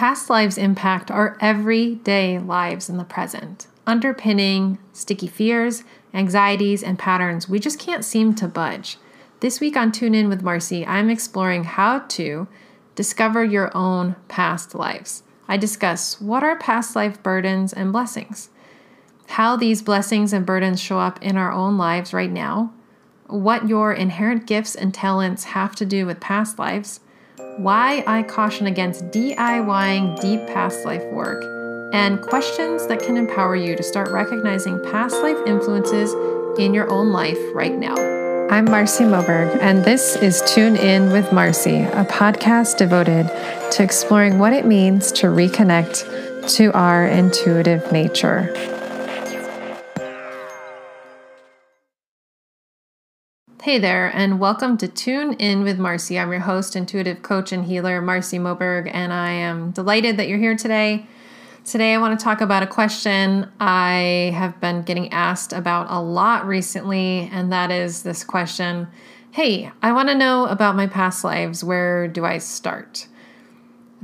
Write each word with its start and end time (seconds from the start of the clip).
past 0.00 0.30
lives 0.30 0.56
impact 0.56 1.10
our 1.10 1.36
everyday 1.42 2.38
lives 2.38 2.88
in 2.88 2.96
the 2.96 3.04
present, 3.04 3.66
underpinning 3.86 4.78
sticky 4.94 5.26
fears, 5.26 5.84
anxieties, 6.14 6.82
and 6.82 6.98
patterns 6.98 7.50
we 7.50 7.58
just 7.58 7.78
can't 7.78 8.02
seem 8.02 8.34
to 8.34 8.48
budge. 8.48 8.96
This 9.40 9.60
week 9.60 9.76
on 9.76 9.92
Tune 9.92 10.14
In 10.14 10.30
with 10.30 10.42
Marci, 10.42 10.88
I'm 10.88 11.10
exploring 11.10 11.64
how 11.64 11.98
to 11.98 12.48
discover 12.94 13.44
your 13.44 13.70
own 13.76 14.16
past 14.26 14.74
lives. 14.74 15.22
I 15.46 15.58
discuss 15.58 16.18
what 16.18 16.42
are 16.42 16.56
past 16.56 16.96
life 16.96 17.22
burdens 17.22 17.74
and 17.74 17.92
blessings, 17.92 18.48
how 19.26 19.54
these 19.54 19.82
blessings 19.82 20.32
and 20.32 20.46
burdens 20.46 20.80
show 20.80 20.98
up 20.98 21.22
in 21.22 21.36
our 21.36 21.52
own 21.52 21.76
lives 21.76 22.14
right 22.14 22.32
now, 22.32 22.72
what 23.26 23.68
your 23.68 23.92
inherent 23.92 24.46
gifts 24.46 24.74
and 24.74 24.94
talents 24.94 25.44
have 25.44 25.74
to 25.74 25.84
do 25.84 26.06
with 26.06 26.20
past 26.20 26.58
lives, 26.58 27.00
why 27.56 28.02
I 28.06 28.22
caution 28.22 28.66
against 28.66 29.10
DIYing 29.10 30.20
deep 30.20 30.46
past 30.46 30.84
life 30.84 31.04
work, 31.12 31.42
and 31.92 32.20
questions 32.20 32.86
that 32.86 33.00
can 33.00 33.16
empower 33.16 33.56
you 33.56 33.76
to 33.76 33.82
start 33.82 34.10
recognizing 34.10 34.82
past 34.90 35.16
life 35.16 35.38
influences 35.46 36.14
in 36.58 36.74
your 36.74 36.90
own 36.90 37.10
life 37.10 37.38
right 37.54 37.76
now. 37.76 37.94
I'm 38.50 38.66
Marci 38.66 39.06
Moberg, 39.06 39.56
and 39.60 39.84
this 39.84 40.16
is 40.16 40.42
Tune 40.46 40.76
In 40.76 41.12
with 41.12 41.26
Marci, 41.26 41.86
a 41.88 42.04
podcast 42.04 42.76
devoted 42.78 43.28
to 43.72 43.82
exploring 43.82 44.38
what 44.38 44.52
it 44.52 44.66
means 44.66 45.12
to 45.12 45.28
reconnect 45.28 46.56
to 46.56 46.72
our 46.72 47.06
intuitive 47.06 47.92
nature. 47.92 48.79
Hey 53.62 53.78
there, 53.78 54.10
and 54.14 54.40
welcome 54.40 54.78
to 54.78 54.88
Tune 54.88 55.34
In 55.34 55.62
with 55.64 55.78
Marci. 55.78 56.18
I'm 56.18 56.30
your 56.30 56.40
host, 56.40 56.76
intuitive 56.76 57.20
coach, 57.20 57.52
and 57.52 57.62
healer, 57.62 58.00
Marci 58.00 58.40
Moberg, 58.40 58.90
and 58.90 59.12
I 59.12 59.32
am 59.32 59.72
delighted 59.72 60.16
that 60.16 60.28
you're 60.28 60.38
here 60.38 60.56
today. 60.56 61.04
Today, 61.66 61.92
I 61.92 61.98
want 61.98 62.18
to 62.18 62.24
talk 62.24 62.40
about 62.40 62.62
a 62.62 62.66
question 62.66 63.52
I 63.60 64.32
have 64.34 64.58
been 64.62 64.80
getting 64.80 65.12
asked 65.12 65.52
about 65.52 65.88
a 65.90 66.00
lot 66.00 66.46
recently, 66.46 67.28
and 67.30 67.52
that 67.52 67.70
is 67.70 68.02
this 68.02 68.24
question 68.24 68.88
Hey, 69.30 69.70
I 69.82 69.92
want 69.92 70.08
to 70.08 70.14
know 70.14 70.46
about 70.46 70.74
my 70.74 70.86
past 70.86 71.22
lives. 71.22 71.62
Where 71.62 72.08
do 72.08 72.24
I 72.24 72.38
start? 72.38 73.08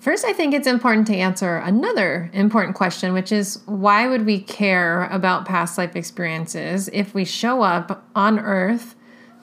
First, 0.01 0.27
I 0.27 0.35
think 0.35 0.53
it's 0.53 0.67
important 0.67 1.07
to 1.07 1.17
answer 1.17 1.57
another 1.57 2.29
important 2.35 2.77
question, 2.77 3.15
which 3.15 3.33
is 3.33 3.63
why 3.65 4.07
would 4.07 4.27
we 4.27 4.39
care 4.39 5.05
about 5.05 5.47
past 5.47 5.79
life 5.79 5.97
experiences 5.97 6.91
if 6.93 7.15
we 7.15 7.25
show 7.25 7.63
up 7.63 8.05
on 8.15 8.39
Earth? 8.39 8.97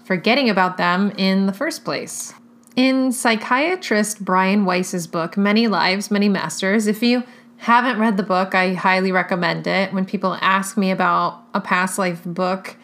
Forgetting 0.04 0.50
about 0.50 0.78
them 0.78 1.12
in 1.18 1.46
the 1.46 1.54
first 1.54 1.84
place. 1.84 2.34
In 2.76 3.12
psychiatrist 3.12 4.24
Brian 4.26 4.66
Weiss's 4.66 5.08
book, 5.08 5.38
Many 5.38 5.68
Lives, 5.68 6.10
Many 6.10 6.28
Masters, 6.30 6.88
if 6.88 7.04
you 7.04 7.24
haven't 7.58 8.00
read 8.00 8.18
the 8.18 8.24
book, 8.24 8.56
I 8.56 8.74
highly 8.74 9.12
recommend 9.12 9.68
it. 9.68 9.94
When 9.94 10.06
people 10.06 10.38
ask 10.42 10.76
me 10.76 10.92
about 10.92 11.44
a 11.54 11.62
past 11.62 11.98
life 11.98 12.24
book, 12.26 12.76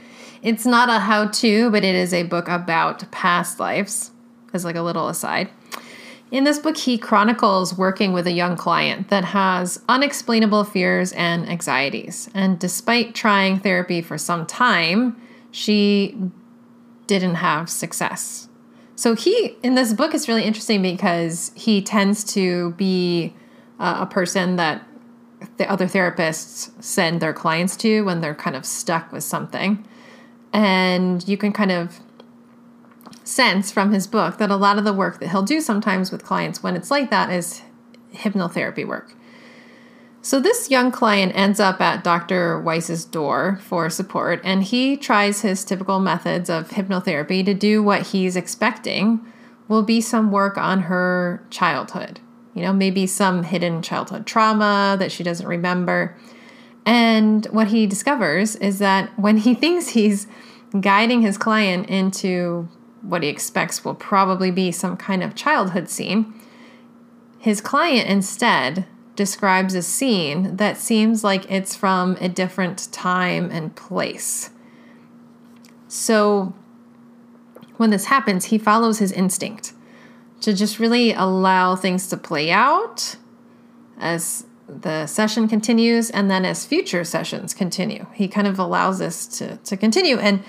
it's 0.42 0.66
not 0.66 0.90
a 0.90 1.00
how 1.00 1.28
to, 1.28 1.70
but 1.72 1.84
it 1.84 1.96
is 1.96 2.14
a 2.14 2.24
book 2.24 2.48
about 2.48 3.10
past 3.12 3.60
lives, 3.60 4.12
as 4.54 4.64
like 4.64 4.76
a 4.76 4.82
little 4.82 5.10
aside. 5.10 5.50
In 6.32 6.44
this 6.44 6.60
book, 6.60 6.78
he 6.78 6.98
chronicles 6.98 7.76
working 7.76 8.14
with 8.14 8.28
a 8.28 8.32
young 8.32 8.56
client 8.56 9.10
that 9.10 9.26
has 9.26 9.82
unexplainable 9.90 10.64
fears 10.64 11.12
and 11.14 11.50
anxieties. 11.50 12.30
And 12.36 12.60
despite 12.60 13.16
trying 13.16 13.60
therapy 13.60 14.02
for 14.02 14.18
some 14.18 14.46
time, 14.46 15.20
she 15.52 16.16
didn't 17.10 17.36
have 17.36 17.72
success. 17.72 18.48
So 18.96 19.16
he 19.16 19.58
in 19.64 19.74
this 19.74 19.94
book 19.94 20.14
is 20.14 20.28
really 20.28 20.44
interesting 20.44 20.84
because 20.84 21.52
he 21.56 21.82
tends 21.82 22.24
to 22.36 22.72
be 22.74 23.34
uh, 23.80 23.98
a 24.02 24.06
person 24.06 24.58
that 24.58 24.86
the 25.58 25.70
other 25.70 25.88
therapists 25.88 26.72
send 26.84 27.20
their 27.20 27.34
clients 27.34 27.76
to 27.78 28.04
when 28.04 28.22
they're 28.22 28.36
kind 28.36 28.56
of 28.56 28.64
stuck 28.64 29.12
with 29.12 29.24
something. 29.24 29.84
And 30.54 31.28
you 31.28 31.36
can 31.36 31.52
kind 31.52 31.72
of 31.72 32.00
sense 33.24 33.72
from 33.72 33.92
his 33.92 34.06
book 34.06 34.38
that 34.38 34.52
a 34.52 34.56
lot 34.56 34.78
of 34.78 34.84
the 34.84 34.94
work 34.94 35.20
that 35.20 35.30
he'll 35.30 35.42
do 35.42 35.62
sometimes 35.62 36.12
with 36.12 36.24
clients 36.24 36.62
when 36.62 36.76
it's 36.76 36.92
like 36.92 37.10
that 37.10 37.32
is 37.32 37.64
hypnotherapy 38.14 38.86
work. 38.86 39.16
So 40.22 40.40
this 40.40 40.70
young 40.70 40.92
client 40.92 41.32
ends 41.34 41.60
up 41.60 41.80
at 41.80 42.04
Dr. 42.04 42.60
Weiss's 42.60 43.06
door 43.06 43.60
for 43.64 43.90
support, 43.90 44.42
and 44.44 44.64
he 44.64 44.98
tries 44.98 45.42
his 45.42 45.64
typical 45.64 46.00
methods 46.00 46.50
of 46.50 46.70
hypnotherapy 46.70 47.46
to 47.46 47.54
do 47.54 47.82
what 47.82 48.08
he's 48.08 48.36
expecting 48.36 49.26
will 49.70 49.84
be 49.84 50.02
some 50.02 50.32
work 50.32 50.58
on 50.58 50.82
her 50.84 51.46
childhood. 51.50 52.20
You 52.54 52.64
know, 52.64 52.74
maybe 52.74 53.08
some 53.08 53.44
hidden 53.44 53.82
childhood 53.82 54.26
trauma 54.26 54.98
that 55.00 55.12
she 55.12 55.24
doesn't 55.24 55.48
remember. 55.48 56.18
And 56.86 57.46
what 57.48 57.68
he 57.68 57.88
discovers 57.88 58.56
is 58.58 58.80
that 58.80 59.18
when 59.18 59.38
he 59.38 59.54
thinks 59.56 59.90
he's 59.90 60.28
guiding 60.82 61.22
his 61.22 61.38
client 61.38 61.90
into 61.90 62.68
what 63.02 63.24
he 63.24 63.30
expects 63.30 63.86
will 63.86 63.96
probably 63.96 64.52
be 64.52 64.72
some 64.72 64.98
kind 64.98 65.24
of 65.24 65.34
childhood 65.34 65.88
scene, 65.88 66.34
his 67.38 67.62
client 67.62 68.10
instead 68.10 68.86
describes 69.20 69.76
a 69.76 69.82
scene 69.82 70.56
that 70.56 70.78
seems 70.78 71.26
like 71.26 71.52
it's 71.52 71.76
from 71.76 72.16
a 72.22 72.30
different 72.30 72.90
time 72.94 73.52
and 73.52 73.76
place. 73.76 74.50
So 75.90 76.54
when 77.76 77.90
this 77.90 78.06
happens, 78.06 78.46
he 78.46 78.58
follows 78.58 79.00
his 79.00 79.12
instinct 79.12 79.74
to 80.40 80.54
just 80.54 80.80
really 80.80 81.12
allow 81.12 81.76
things 81.76 82.08
to 82.08 82.16
play 82.16 82.50
out 82.50 83.18
as 83.98 84.46
the 84.70 85.06
session 85.06 85.50
continues 85.50 86.10
and 86.10 86.32
then 86.32 86.46
as 86.46 86.66
future 86.66 87.04
sessions 87.04 87.54
continue. 87.54 88.06
He 88.14 88.30
kind 88.30 88.48
of 88.48 88.58
allows 88.58 89.00
this 89.00 89.28
to, 89.40 89.58
to 89.58 89.76
continue. 89.76 90.18
And 90.18 90.46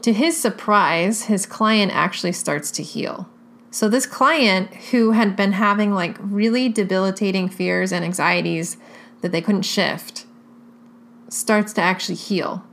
to 0.00 0.14
his 0.14 0.40
surprise, 0.40 1.24
his 1.24 1.44
client 1.44 1.92
actually 1.94 2.32
starts 2.32 2.70
to 2.70 2.82
heal. 2.82 3.28
So, 3.76 3.90
this 3.90 4.06
client 4.06 4.74
who 4.90 5.10
had 5.10 5.36
been 5.36 5.52
having 5.52 5.92
like 5.92 6.16
really 6.18 6.70
debilitating 6.70 7.50
fears 7.50 7.92
and 7.92 8.02
anxieties 8.06 8.78
that 9.20 9.32
they 9.32 9.42
couldn't 9.42 9.66
shift 9.66 10.24
starts 11.28 11.74
to 11.74 11.82
actually 11.82 12.14
heal 12.14 12.64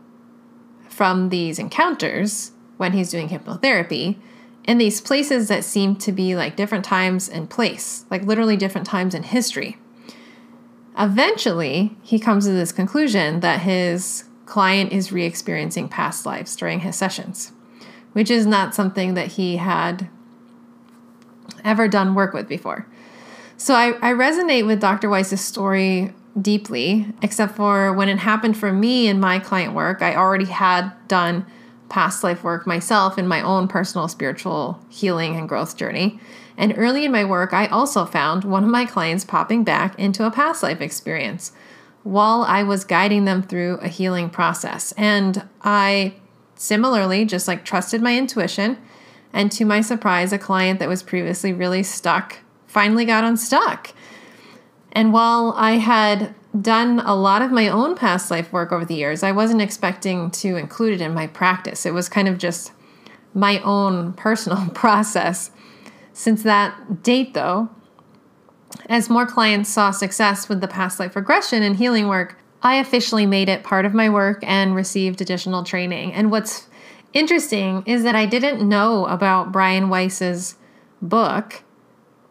from 0.88 1.28
these 1.28 1.60
encounters 1.60 2.54
when 2.78 2.94
he's 2.94 3.12
doing 3.12 3.28
hypnotherapy 3.28 4.16
in 4.64 4.78
these 4.78 5.02
places 5.02 5.50
that 5.50 5.66
seem 5.66 5.98
to 5.98 6.14
be 6.14 6.38
like 6.38 6.56
different 6.56 6.86
times 6.86 7.28
and 7.28 7.50
place, 7.50 8.06
like 8.10 8.24
literally 8.24 8.56
different 8.56 8.88
times 8.88 9.14
in 9.14 9.24
history. 9.24 9.76
Eventually, 10.98 11.98
he 12.02 12.18
comes 12.18 12.46
to 12.46 12.54
this 12.54 12.72
conclusion 12.72 13.42
that 13.42 13.60
his 13.60 14.24
client 14.46 14.94
is 14.94 15.12
re 15.12 15.26
experiencing 15.26 15.90
past 15.90 16.26
lives 16.26 16.56
during 16.56 16.80
his 16.80 16.96
sessions, 16.96 17.52
which 18.14 18.32
is 18.32 18.46
not 18.46 18.74
something 18.74 19.16
that 19.16 19.34
he 19.34 19.58
had 19.58 20.08
ever 21.64 21.88
done 21.88 22.16
work 22.16 22.34
with 22.34 22.48
before. 22.48 22.88
So 23.58 23.74
I, 23.74 23.94
I 24.02 24.14
resonate 24.14 24.66
with 24.66 24.82
Dr. 24.82 25.10
Weiss's 25.10 25.42
story 25.42 26.14
deeply, 26.40 27.06
except 27.22 27.56
for 27.56 27.94
when 27.94 28.10
it 28.10 28.18
happened 28.20 28.58
for 28.58 28.74
me 28.74 29.08
in 29.08 29.20
my 29.20 29.40
client 29.40 29.74
work, 29.74 30.02
I 30.02 30.16
already 30.16 30.46
had 30.46 30.92
done 31.08 31.46
past 31.90 32.24
life 32.24 32.44
work 32.44 32.66
myself 32.66 33.18
in 33.20 33.28
my 33.28 33.42
own 33.42 33.68
personal 33.68 34.08
spiritual 34.08 34.84
healing 34.90 35.36
and 35.36 35.48
growth 35.48 35.78
journey. 35.78 36.20
And 36.58 36.74
early 36.76 37.06
in 37.06 37.12
my 37.12 37.24
work, 37.24 37.54
I 37.54 37.68
also 37.68 38.06
found 38.06 38.44
one 38.44 38.64
of 38.64 38.70
my 38.70 38.86
clients 38.86 39.24
popping 39.24 39.64
back 39.64 39.98
into 40.00 40.26
a 40.26 40.32
past 40.32 40.64
life 40.64 40.82
experience 40.82 41.52
while 42.04 42.44
I 42.44 42.64
was 42.64 42.84
guiding 42.84 43.26
them 43.26 43.44
through 43.44 43.78
a 43.78 43.88
healing 43.88 44.30
process. 44.30 44.92
And 44.98 45.48
I 45.62 46.16
similarly 46.56 47.26
just 47.26 47.48
like 47.48 47.64
trusted 47.66 48.02
my 48.02 48.18
intuition 48.18 48.78
and 49.34 49.52
to 49.54 49.66
my 49.66 49.82
surprise, 49.82 50.32
a 50.32 50.38
client 50.38 50.80
that 50.80 50.88
was 50.88 51.04
previously 51.04 51.52
really 51.52 51.84
stuck 51.84 52.40
finally 52.68 53.06
got 53.06 53.24
unstuck. 53.24 53.94
And 54.92 55.14
while 55.14 55.54
I 55.58 55.74
had 55.74 56.34
done 56.60 57.00
a 57.00 57.16
lot 57.16 57.42
of 57.42 57.52
my 57.52 57.68
own 57.68 57.96
past 57.96 58.30
life 58.30 58.52
work 58.52 58.72
over 58.72 58.86
the 58.86 58.96
years, 58.96 59.24
I 59.24 59.32
wasn't 59.32 59.62
expecting 59.62 60.30
to 60.32 60.56
include 60.56 60.94
it 60.94 61.02
in 61.02 61.14
my 61.14 61.28
practice. 61.28 61.86
It 61.86 61.94
was 61.94 62.10
kind 62.10 62.28
of 62.28 62.38
just 62.38 62.72
my 63.34 63.60
own 63.62 64.14
personal 64.18 64.70
process. 64.74 65.52
Since 66.14 66.44
that 66.44 67.02
date, 67.02 67.34
though, 67.34 67.70
as 68.88 69.10
more 69.10 69.26
clients 69.26 69.70
saw 69.70 69.92
success 69.92 70.50
with 70.50 70.62
the 70.62 70.68
past 70.68 71.00
life 71.00 71.16
regression 71.16 71.64
and 71.64 71.76
healing 71.76 72.08
work, 72.08 72.38
I 72.62 72.76
officially 72.76 73.26
made 73.26 73.50
it 73.50 73.64
part 73.64 73.86
of 73.86 73.94
my 73.94 74.10
work 74.10 74.40
and 74.44 74.76
received 74.76 75.22
additional 75.22 75.64
training. 75.64 76.14
And 76.14 76.32
what's 76.32 76.68
interesting 77.14 77.84
is 77.86 78.04
that 78.04 78.16
I 78.16 78.26
didn't 78.26 78.68
know 78.68 79.06
about 79.06 79.52
Brian 79.52 79.90
Weiss's 79.90 80.58
book 81.02 81.64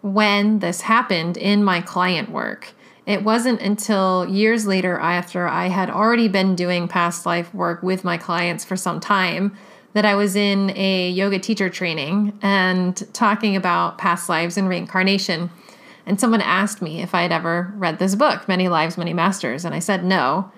when 0.02 0.58
this 0.58 0.82
happened 0.82 1.36
in 1.36 1.64
my 1.64 1.80
client 1.80 2.30
work. 2.30 2.74
It 3.06 3.24
wasn't 3.24 3.60
until 3.60 4.28
years 4.28 4.66
later, 4.66 4.98
after 4.98 5.48
I 5.48 5.68
had 5.68 5.90
already 5.90 6.28
been 6.28 6.54
doing 6.54 6.86
past 6.86 7.26
life 7.26 7.52
work 7.54 7.82
with 7.82 8.04
my 8.04 8.16
clients 8.16 8.64
for 8.64 8.76
some 8.76 9.00
time, 9.00 9.56
that 9.92 10.04
I 10.04 10.14
was 10.14 10.36
in 10.36 10.70
a 10.76 11.10
yoga 11.10 11.38
teacher 11.38 11.68
training 11.68 12.38
and 12.42 12.96
talking 13.12 13.56
about 13.56 13.98
past 13.98 14.28
lives 14.28 14.56
and 14.56 14.68
reincarnation. 14.68 15.50
And 16.06 16.18
someone 16.18 16.40
asked 16.40 16.80
me 16.80 17.02
if 17.02 17.14
I 17.14 17.22
had 17.22 17.32
ever 17.32 17.72
read 17.76 17.98
this 17.98 18.14
book, 18.14 18.48
Many 18.48 18.68
Lives, 18.68 18.96
Many 18.96 19.12
Masters, 19.12 19.64
and 19.64 19.74
I 19.74 19.78
said 19.78 20.04
no. 20.04 20.50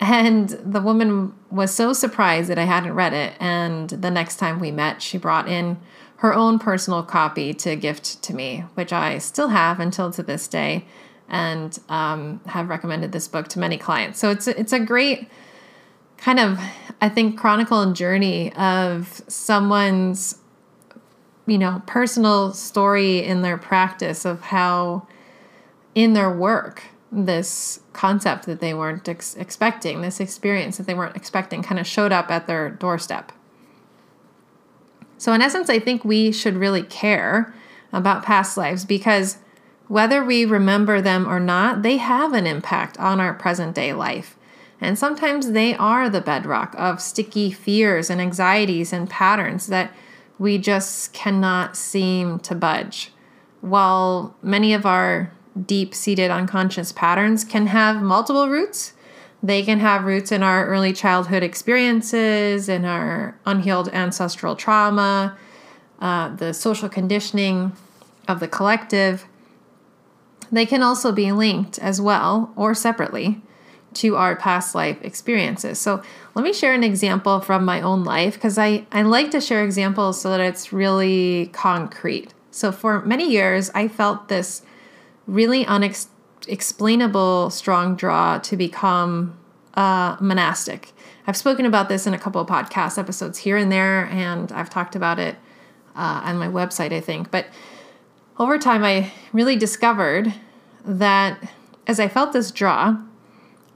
And 0.00 0.48
the 0.48 0.80
woman 0.80 1.34
was 1.50 1.74
so 1.74 1.92
surprised 1.92 2.48
that 2.48 2.58
I 2.58 2.64
hadn't 2.64 2.94
read 2.94 3.12
it. 3.12 3.34
And 3.38 3.90
the 3.90 4.10
next 4.10 4.36
time 4.36 4.58
we 4.58 4.70
met, 4.70 5.02
she 5.02 5.18
brought 5.18 5.46
in 5.46 5.78
her 6.16 6.34
own 6.34 6.58
personal 6.58 7.02
copy 7.02 7.52
to 7.54 7.76
gift 7.76 8.22
to 8.22 8.34
me, 8.34 8.64
which 8.74 8.92
I 8.92 9.18
still 9.18 9.48
have 9.48 9.78
until 9.78 10.10
to 10.12 10.22
this 10.22 10.48
day, 10.48 10.86
and 11.28 11.78
um, 11.88 12.40
have 12.46 12.68
recommended 12.68 13.12
this 13.12 13.28
book 13.28 13.48
to 13.48 13.58
many 13.58 13.78
clients. 13.78 14.18
So 14.18 14.30
it's 14.30 14.46
it's 14.48 14.72
a 14.72 14.80
great 14.80 15.28
kind 16.16 16.38
of, 16.38 16.58
I 17.00 17.08
think, 17.08 17.38
chronicle 17.38 17.80
and 17.80 17.96
journey 17.96 18.52
of 18.54 19.22
someone's, 19.28 20.36
you 21.46 21.56
know, 21.56 21.82
personal 21.86 22.52
story 22.52 23.24
in 23.24 23.40
their 23.42 23.56
practice 23.56 24.26
of 24.26 24.40
how, 24.42 25.06
in 25.94 26.12
their 26.12 26.30
work, 26.30 26.82
this 27.12 27.80
concept 27.92 28.46
that 28.46 28.60
they 28.60 28.72
weren't 28.72 29.08
ex- 29.08 29.34
expecting, 29.36 30.00
this 30.00 30.20
experience 30.20 30.76
that 30.76 30.86
they 30.86 30.94
weren't 30.94 31.16
expecting, 31.16 31.62
kind 31.62 31.80
of 31.80 31.86
showed 31.86 32.12
up 32.12 32.30
at 32.30 32.46
their 32.46 32.70
doorstep. 32.70 33.32
So, 35.18 35.32
in 35.32 35.42
essence, 35.42 35.68
I 35.68 35.78
think 35.78 36.04
we 36.04 36.32
should 36.32 36.56
really 36.56 36.82
care 36.82 37.52
about 37.92 38.24
past 38.24 38.56
lives 38.56 38.84
because 38.84 39.38
whether 39.88 40.24
we 40.24 40.44
remember 40.44 41.00
them 41.00 41.28
or 41.28 41.40
not, 41.40 41.82
they 41.82 41.96
have 41.96 42.32
an 42.32 42.46
impact 42.46 42.96
on 42.98 43.20
our 43.20 43.34
present 43.34 43.74
day 43.74 43.92
life. 43.92 44.36
And 44.80 44.98
sometimes 44.98 45.50
they 45.50 45.74
are 45.74 46.08
the 46.08 46.20
bedrock 46.20 46.74
of 46.78 47.02
sticky 47.02 47.50
fears 47.50 48.08
and 48.08 48.20
anxieties 48.20 48.92
and 48.92 49.10
patterns 49.10 49.66
that 49.66 49.92
we 50.38 50.56
just 50.56 51.12
cannot 51.12 51.76
seem 51.76 52.38
to 52.38 52.54
budge. 52.54 53.12
While 53.60 54.34
many 54.42 54.72
of 54.72 54.86
our 54.86 55.32
deep 55.66 55.94
seated 55.94 56.30
unconscious 56.30 56.92
patterns 56.92 57.44
can 57.44 57.66
have 57.66 58.02
multiple 58.02 58.48
roots, 58.48 58.92
they 59.42 59.62
can 59.62 59.78
have 59.78 60.04
roots 60.04 60.32
in 60.32 60.42
our 60.42 60.66
early 60.66 60.92
childhood 60.92 61.42
experiences, 61.42 62.68
in 62.68 62.84
our 62.84 63.38
unhealed 63.46 63.88
ancestral 63.88 64.54
trauma, 64.54 65.36
uh, 66.00 66.34
the 66.36 66.52
social 66.52 66.88
conditioning 66.88 67.72
of 68.28 68.40
the 68.40 68.48
collective. 68.48 69.26
They 70.52 70.66
can 70.66 70.82
also 70.82 71.12
be 71.12 71.32
linked 71.32 71.78
as 71.78 72.00
well 72.00 72.52
or 72.56 72.74
separately 72.74 73.40
to 73.94 74.16
our 74.16 74.36
past 74.36 74.74
life 74.74 74.98
experiences. 75.02 75.78
So 75.78 76.02
let 76.34 76.44
me 76.44 76.52
share 76.52 76.74
an 76.74 76.84
example 76.84 77.40
from 77.40 77.64
my 77.64 77.80
own 77.80 78.04
life 78.04 78.34
because 78.34 78.58
I, 78.58 78.86
I 78.92 79.02
like 79.02 79.30
to 79.32 79.40
share 79.40 79.64
examples 79.64 80.20
so 80.20 80.30
that 80.30 80.40
it's 80.40 80.72
really 80.72 81.50
concrete. 81.52 82.32
So 82.50 82.72
for 82.72 83.02
many 83.02 83.30
years, 83.30 83.70
I 83.74 83.88
felt 83.88 84.28
this 84.28 84.62
really 85.30 85.64
unexplainable 85.66 87.50
strong 87.50 87.94
draw 87.94 88.38
to 88.38 88.56
become 88.56 89.38
uh, 89.74 90.16
monastic. 90.20 90.92
I've 91.26 91.36
spoken 91.36 91.64
about 91.64 91.88
this 91.88 92.06
in 92.06 92.14
a 92.14 92.18
couple 92.18 92.40
of 92.40 92.48
podcast 92.48 92.98
episodes 92.98 93.38
here 93.38 93.56
and 93.56 93.70
there, 93.70 94.06
and 94.06 94.50
I've 94.50 94.68
talked 94.68 94.96
about 94.96 95.18
it 95.18 95.36
uh, 95.94 96.22
on 96.24 96.38
my 96.38 96.48
website, 96.48 96.92
I 96.92 97.00
think. 97.00 97.30
But 97.30 97.46
over 98.38 98.58
time, 98.58 98.82
I 98.82 99.12
really 99.32 99.56
discovered 99.56 100.34
that 100.84 101.38
as 101.86 102.00
I 102.00 102.08
felt 102.08 102.32
this 102.32 102.50
draw, 102.50 102.96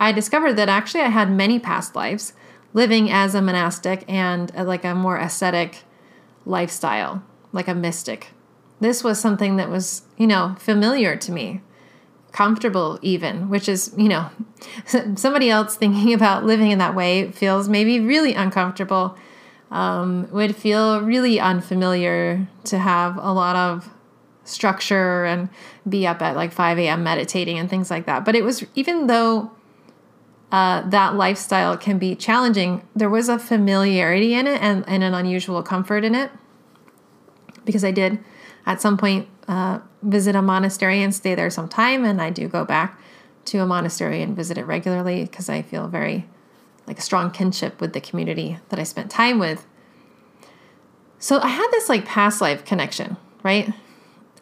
I 0.00 0.10
discovered 0.10 0.54
that 0.54 0.68
actually 0.68 1.02
I 1.02 1.08
had 1.08 1.30
many 1.30 1.58
past 1.58 1.94
lives 1.94 2.32
living 2.72 3.10
as 3.10 3.34
a 3.34 3.42
monastic 3.42 4.04
and 4.08 4.50
a, 4.56 4.64
like 4.64 4.84
a 4.84 4.94
more 4.94 5.16
ascetic 5.16 5.84
lifestyle, 6.44 7.22
like 7.52 7.68
a 7.68 7.74
mystic. 7.74 8.33
This 8.84 9.02
was 9.02 9.18
something 9.18 9.56
that 9.56 9.70
was, 9.70 10.02
you 10.18 10.26
know, 10.26 10.56
familiar 10.58 11.16
to 11.16 11.32
me, 11.32 11.62
comfortable 12.32 12.98
even, 13.00 13.48
which 13.48 13.66
is, 13.66 13.94
you 13.96 14.10
know, 14.10 14.28
somebody 15.16 15.48
else 15.48 15.74
thinking 15.74 16.12
about 16.12 16.44
living 16.44 16.70
in 16.70 16.80
that 16.80 16.94
way 16.94 17.32
feels 17.32 17.66
maybe 17.66 17.98
really 17.98 18.34
uncomfortable, 18.34 19.16
um, 19.70 20.28
would 20.30 20.54
feel 20.54 21.00
really 21.00 21.40
unfamiliar 21.40 22.46
to 22.64 22.78
have 22.78 23.16
a 23.16 23.32
lot 23.32 23.56
of 23.56 23.88
structure 24.44 25.24
and 25.24 25.48
be 25.88 26.06
up 26.06 26.20
at 26.20 26.36
like 26.36 26.52
5 26.52 26.78
a.m. 26.78 27.02
meditating 27.02 27.58
and 27.58 27.70
things 27.70 27.90
like 27.90 28.04
that. 28.04 28.26
But 28.26 28.34
it 28.34 28.44
was, 28.44 28.66
even 28.74 29.06
though 29.06 29.50
uh, 30.52 30.82
that 30.90 31.14
lifestyle 31.14 31.78
can 31.78 31.96
be 31.96 32.14
challenging, 32.14 32.86
there 32.94 33.08
was 33.08 33.30
a 33.30 33.38
familiarity 33.38 34.34
in 34.34 34.46
it 34.46 34.60
and, 34.60 34.84
and 34.86 35.02
an 35.02 35.14
unusual 35.14 35.62
comfort 35.62 36.04
in 36.04 36.14
it. 36.14 36.30
Because 37.64 37.82
I 37.82 37.90
did 37.90 38.22
at 38.66 38.80
some 38.80 38.96
point 38.96 39.28
uh, 39.48 39.80
visit 40.02 40.34
a 40.34 40.42
monastery 40.42 41.02
and 41.02 41.14
stay 41.14 41.34
there 41.34 41.50
some 41.50 41.68
time, 41.68 42.04
and 42.04 42.20
I 42.20 42.30
do 42.30 42.48
go 42.48 42.64
back 42.64 43.00
to 43.46 43.58
a 43.58 43.66
monastery 43.66 44.22
and 44.22 44.34
visit 44.34 44.56
it 44.56 44.64
regularly 44.64 45.24
because 45.24 45.48
I 45.48 45.62
feel 45.62 45.88
very 45.88 46.26
like 46.86 46.98
a 46.98 47.02
strong 47.02 47.30
kinship 47.30 47.80
with 47.80 47.92
the 47.92 48.00
community 48.00 48.58
that 48.68 48.78
I 48.78 48.82
spent 48.82 49.10
time 49.10 49.38
with. 49.38 49.66
So 51.18 51.40
I 51.40 51.48
had 51.48 51.68
this 51.70 51.88
like 51.88 52.04
past 52.04 52.40
life 52.40 52.64
connection, 52.64 53.16
right? 53.42 53.72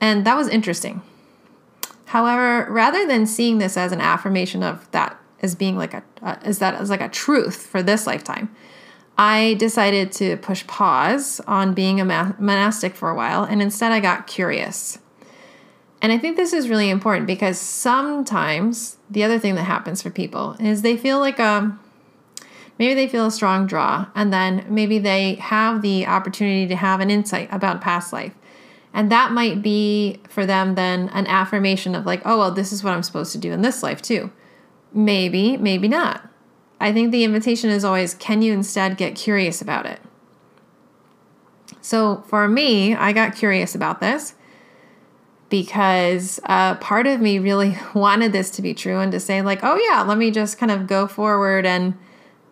And 0.01 0.27
that 0.27 0.37
was 0.37 0.49
interesting. 0.49 1.03
However, 2.07 2.71
rather 2.71 3.07
than 3.07 3.27
seeing 3.27 3.59
this 3.59 3.77
as 3.77 3.93
an 3.93 4.01
affirmation 4.01 4.63
of 4.63 4.91
that 4.91 5.19
as 5.41 5.55
being 5.55 5.77
like 5.77 5.95
a 5.95 6.03
uh, 6.23 6.37
is 6.45 6.59
that 6.61 6.75
as 6.75 6.91
like 6.91 7.01
a 7.01 7.09
truth 7.09 7.67
for 7.67 7.83
this 7.83 8.07
lifetime. 8.07 8.55
I 9.19 9.55
decided 9.55 10.13
to 10.13 10.37
push 10.39 10.67
pause 10.67 11.41
on 11.47 11.75
being 11.75 12.01
a 12.01 12.05
monastic 12.05 12.95
for 12.95 13.11
a 13.11 13.15
while 13.15 13.45
and 13.45 13.61
instead 13.61 13.93
I 13.93 14.01
got 14.01 14.27
curious. 14.27 14.99
And 16.01 16.11
I 16.11 16.19
think 16.19 16.37
this 16.37 16.53
is 16.53 16.69
really 16.69 16.91
important 16.91 17.27
because 17.27 17.59
sometimes 17.59 18.97
the 19.09 19.23
other 19.23 19.39
thing 19.39 19.55
that 19.55 19.63
happens 19.65 20.03
for 20.03 20.11
people 20.11 20.57
is 20.59 20.83
they 20.83 20.97
feel 20.97 21.21
like 21.21 21.39
a 21.39 21.45
um, 21.45 21.81
maybe 22.79 22.95
they 22.95 23.07
feel 23.07 23.27
a 23.27 23.31
strong 23.31 23.67
draw 23.67 24.07
and 24.15 24.33
then 24.33 24.67
maybe 24.69 24.99
they 24.99 25.35
have 25.37 25.83
the 25.83 26.07
opportunity 26.07 26.67
to 26.67 26.75
have 26.75 26.99
an 27.01 27.11
insight 27.11 27.49
about 27.53 27.81
past 27.81 28.13
life. 28.13 28.35
And 28.93 29.11
that 29.13 29.31
might 29.31 29.63
be 29.63 30.21
for 30.29 30.45
them 30.45 30.75
then 30.75 31.09
an 31.11 31.27
affirmation 31.29 31.95
of 31.95 32.05
like, 32.05 32.23
oh 32.25 32.39
well, 32.39 32.51
this 32.51 32.73
is 32.73 32.83
what 32.83 32.93
I'm 32.93 33.05
supposed 33.05 33.33
to 33.33 33.39
do 33.39 33.53
in 33.53 33.63
this 33.63 33.83
life 33.83 34.03
too. 34.03 34.33
Maybe, 34.93 35.57
maybe 35.57 35.87
not. 35.87 36.29
I 36.83 36.93
think 36.93 37.13
the 37.13 37.23
invitation 37.23 37.71
is 37.71 37.85
always 37.85 38.15
can 38.15 38.43
you 38.43 38.53
instead 38.53 38.97
get 38.97 39.15
curious 39.15 39.63
about 39.63 39.87
it? 39.87 40.01
So 41.81 42.25
for 42.27 42.49
me, 42.49 42.95
I 42.95 43.13
got 43.13 43.37
curious 43.37 43.77
about 43.77 44.01
this 44.01 44.35
because 45.49 46.41
uh, 46.45 46.75
part 46.77 47.07
of 47.07 47.21
me 47.21 47.39
really 47.39 47.79
wanted 47.95 48.33
this 48.33 48.51
to 48.53 48.63
be 48.63 48.75
true 48.75 48.99
and 48.99 49.13
to 49.13 49.21
say 49.21 49.43
like, 49.43 49.61
oh 49.63 49.77
yeah, 49.77 50.03
let 50.03 50.19
me 50.19 50.33
just 50.33 50.59
kind 50.59 50.73
of 50.73 50.89
go 50.89 51.07
forward 51.07 51.65
and 51.65 51.95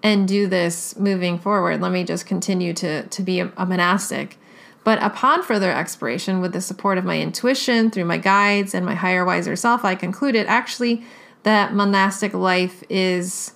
and 0.03 0.29
do 0.29 0.47
this 0.47 0.97
moving 0.97 1.37
forward. 1.37 1.81
Let 1.81 1.91
me 1.91 2.05
just 2.05 2.25
continue 2.25 2.73
to 2.75 3.03
to 3.09 3.23
be 3.23 3.41
a, 3.41 3.53
a 3.57 3.67
monastic. 3.67 4.39
But 4.85 5.03
upon 5.03 5.43
further 5.43 5.73
exploration, 5.73 6.41
with 6.41 6.53
the 6.53 6.61
support 6.61 6.99
of 6.99 7.05
my 7.05 7.21
intuition 7.21 7.91
through 7.91 8.07
my 8.07 8.17
guides 8.17 8.75
and 8.75 8.87
my 8.87 8.95
higher 8.95 9.25
wiser 9.25 9.57
self, 9.57 9.85
I 9.85 9.97
concluded 9.97 10.47
actually 10.47 11.03
that 11.43 11.75
monastic 11.75 12.33
life 12.33 12.85
is 12.89 13.53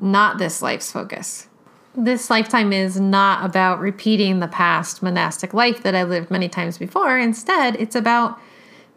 not 0.00 0.38
this 0.38 0.62
life's 0.62 0.90
focus. 0.90 1.48
This 1.96 2.28
lifetime 2.28 2.72
is 2.72 2.98
not 2.98 3.44
about 3.44 3.78
repeating 3.78 4.40
the 4.40 4.48
past 4.48 5.02
monastic 5.02 5.54
life 5.54 5.82
that 5.84 5.94
I 5.94 6.02
lived 6.02 6.30
many 6.30 6.48
times 6.48 6.76
before. 6.76 7.18
Instead, 7.18 7.76
it's 7.76 7.94
about 7.94 8.38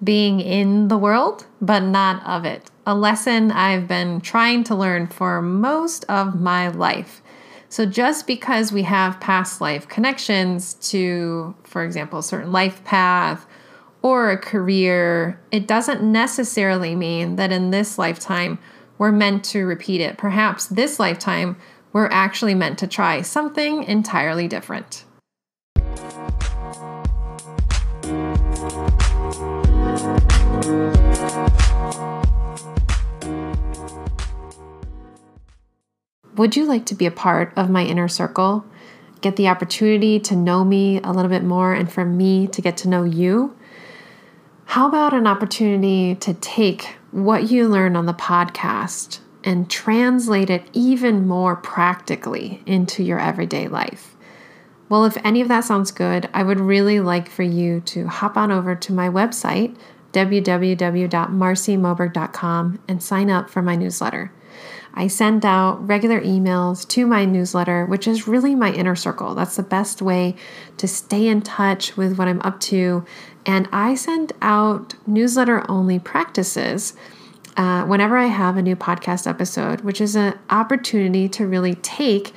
being 0.04 0.40
in 0.40 0.88
the 0.88 0.98
world, 0.98 1.46
but 1.62 1.80
not 1.80 2.26
of 2.26 2.46
it. 2.46 2.72
A 2.86 2.96
lesson 2.96 3.52
I've 3.52 3.88
been 3.88 4.22
trying 4.22 4.64
to 4.66 4.76
learn 4.76 5.08
for 5.08 5.42
most 5.42 6.06
of 6.06 6.40
my 6.40 6.70
life. 6.70 7.22
So, 7.70 7.86
just 7.86 8.28
because 8.28 8.72
we 8.72 8.84
have 8.84 9.20
past 9.20 9.60
life 9.60 9.88
connections 9.88 10.76
to, 10.90 11.54
for 11.64 11.84
example, 11.84 12.20
a 12.20 12.24
certain 12.24 12.52
life 12.52 12.84
path 12.84 13.46
or 14.02 14.32
a 14.32 14.38
career, 14.38 15.40
it 15.52 15.68
doesn't 15.68 16.02
necessarily 16.02 16.96
mean 16.96 17.36
that 17.36 17.52
in 17.52 17.72
this 17.72 17.98
lifetime 17.98 18.58
we're 18.98 19.12
meant 19.12 19.44
to 19.46 19.66
repeat 19.66 20.02
it. 20.02 20.18
Perhaps 20.18 20.68
this 20.68 21.00
lifetime 21.00 21.58
we're 21.94 22.10
actually 22.12 22.54
meant 22.54 22.78
to 22.80 22.88
try 22.88 23.22
something 23.22 23.84
entirely 23.84 24.48
different. 24.48 25.04
Would 36.36 36.56
you 36.56 36.66
like 36.66 36.86
to 36.86 36.94
be 36.94 37.08
a 37.08 37.12
part 37.12 37.52
of 37.56 37.72
my 37.72 37.84
inner 37.84 38.08
circle? 38.08 38.64
Get 39.22 39.38
the 39.38 39.48
opportunity 39.48 40.20
to 40.20 40.36
know 40.36 40.64
me 40.64 41.02
a 41.02 41.12
little 41.12 41.30
bit 41.30 41.44
more 41.44 41.74
and 41.74 41.92
for 41.92 42.06
me 42.06 42.46
to 42.50 42.62
get 42.62 42.78
to 42.78 42.88
know 42.88 43.04
you? 43.04 43.58
How 44.66 44.88
about 44.88 45.16
an 45.16 45.26
opportunity 45.26 46.14
to 46.14 46.36
take 46.36 46.97
what 47.12 47.50
you 47.50 47.68
learn 47.68 47.96
on 47.96 48.06
the 48.06 48.14
podcast 48.14 49.20
and 49.44 49.70
translate 49.70 50.50
it 50.50 50.68
even 50.74 51.28
more 51.28 51.56
practically 51.56 52.62
into 52.66 53.04
your 53.04 53.20
everyday 53.20 53.68
life? 53.68 54.16
Well, 54.90 55.06
if 55.06 55.18
any 55.24 55.42
of 55.42 55.48
that 55.50 55.66
sounds 55.66 55.92
good, 55.92 56.28
I 56.34 56.42
would 56.44 56.60
really 56.60 57.00
like 57.00 57.30
for 57.30 57.44
you 57.44 57.82
to 57.82 58.08
hop 58.08 58.36
on 58.38 58.52
over 58.52 58.74
to 58.76 58.94
my 58.94 59.10
website, 59.10 59.76
www.marcimoberg.com 60.14 62.80
and 62.88 63.04
sign 63.04 63.30
up 63.30 63.50
for 63.50 63.62
my 63.62 63.76
newsletter. 63.76 64.32
I 64.94 65.08
send 65.08 65.46
out 65.46 65.86
regular 65.88 66.22
emails 66.22 66.88
to 66.90 67.06
my 67.06 67.26
newsletter, 67.26 67.86
which 67.86 68.08
is 68.08 68.28
really 68.28 68.56
my 68.56 68.72
inner 68.72 68.96
circle. 68.96 69.36
That's 69.36 69.56
the 69.56 69.62
best 69.62 70.02
way 70.02 70.36
to 70.78 70.88
stay 70.88 71.28
in 71.28 71.44
touch 71.44 71.96
with 71.96 72.18
what 72.18 72.28
I'm 72.28 72.42
up 72.42 72.60
to. 72.62 73.06
And 73.48 73.70
I 73.72 73.96
send 73.96 74.34
out 74.42 74.94
newsletter 75.08 75.66
only 75.72 76.00
practices 76.00 76.94
uh, 77.56 77.86
whenever 77.86 78.18
I 78.18 78.26
have 78.26 78.58
a 78.58 78.62
new 78.62 78.76
podcast 78.76 79.26
episode, 79.26 79.82
which 79.82 80.02
is 80.02 80.16
an 80.16 80.38
opportunity 80.50 81.30
to 81.30 81.48
really 81.48 81.76
take 81.76 82.34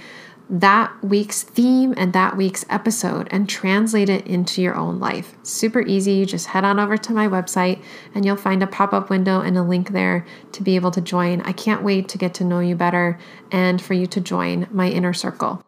that 0.49 0.93
week's 1.05 1.43
theme 1.43 1.95
and 1.97 2.13
that 2.13 2.37
week's 2.37 2.65
episode 2.69 3.29
and 3.31 3.49
translate 3.49 4.09
it 4.09 4.27
into 4.27 4.63
your 4.63 4.75
own 4.75 4.99
life. 4.99 5.35
Super 5.43 5.81
easy. 5.83 6.13
You 6.13 6.27
just 6.27 6.49
head 6.49 6.65
on 6.65 6.81
over 6.81 6.97
to 6.97 7.13
my 7.13 7.29
website 7.29 7.83
and 8.15 8.25
you'll 8.25 8.37
find 8.37 8.63
a 8.63 8.67
pop 8.67 8.93
up 8.93 9.11
window 9.11 9.41
and 9.41 9.57
a 9.57 9.63
link 9.63 9.91
there 9.91 10.27
to 10.53 10.63
be 10.63 10.75
able 10.75 10.91
to 10.93 11.01
join. 11.01 11.41
I 11.43 11.53
can't 11.53 11.83
wait 11.83 12.09
to 12.09 12.19
get 12.19 12.35
to 12.35 12.45
know 12.45 12.61
you 12.61 12.75
better 12.75 13.19
and 13.53 13.81
for 13.81 13.95
you 13.95 14.07
to 14.09 14.21
join 14.21 14.67
my 14.73 14.89
inner 14.89 15.13
circle. 15.13 15.63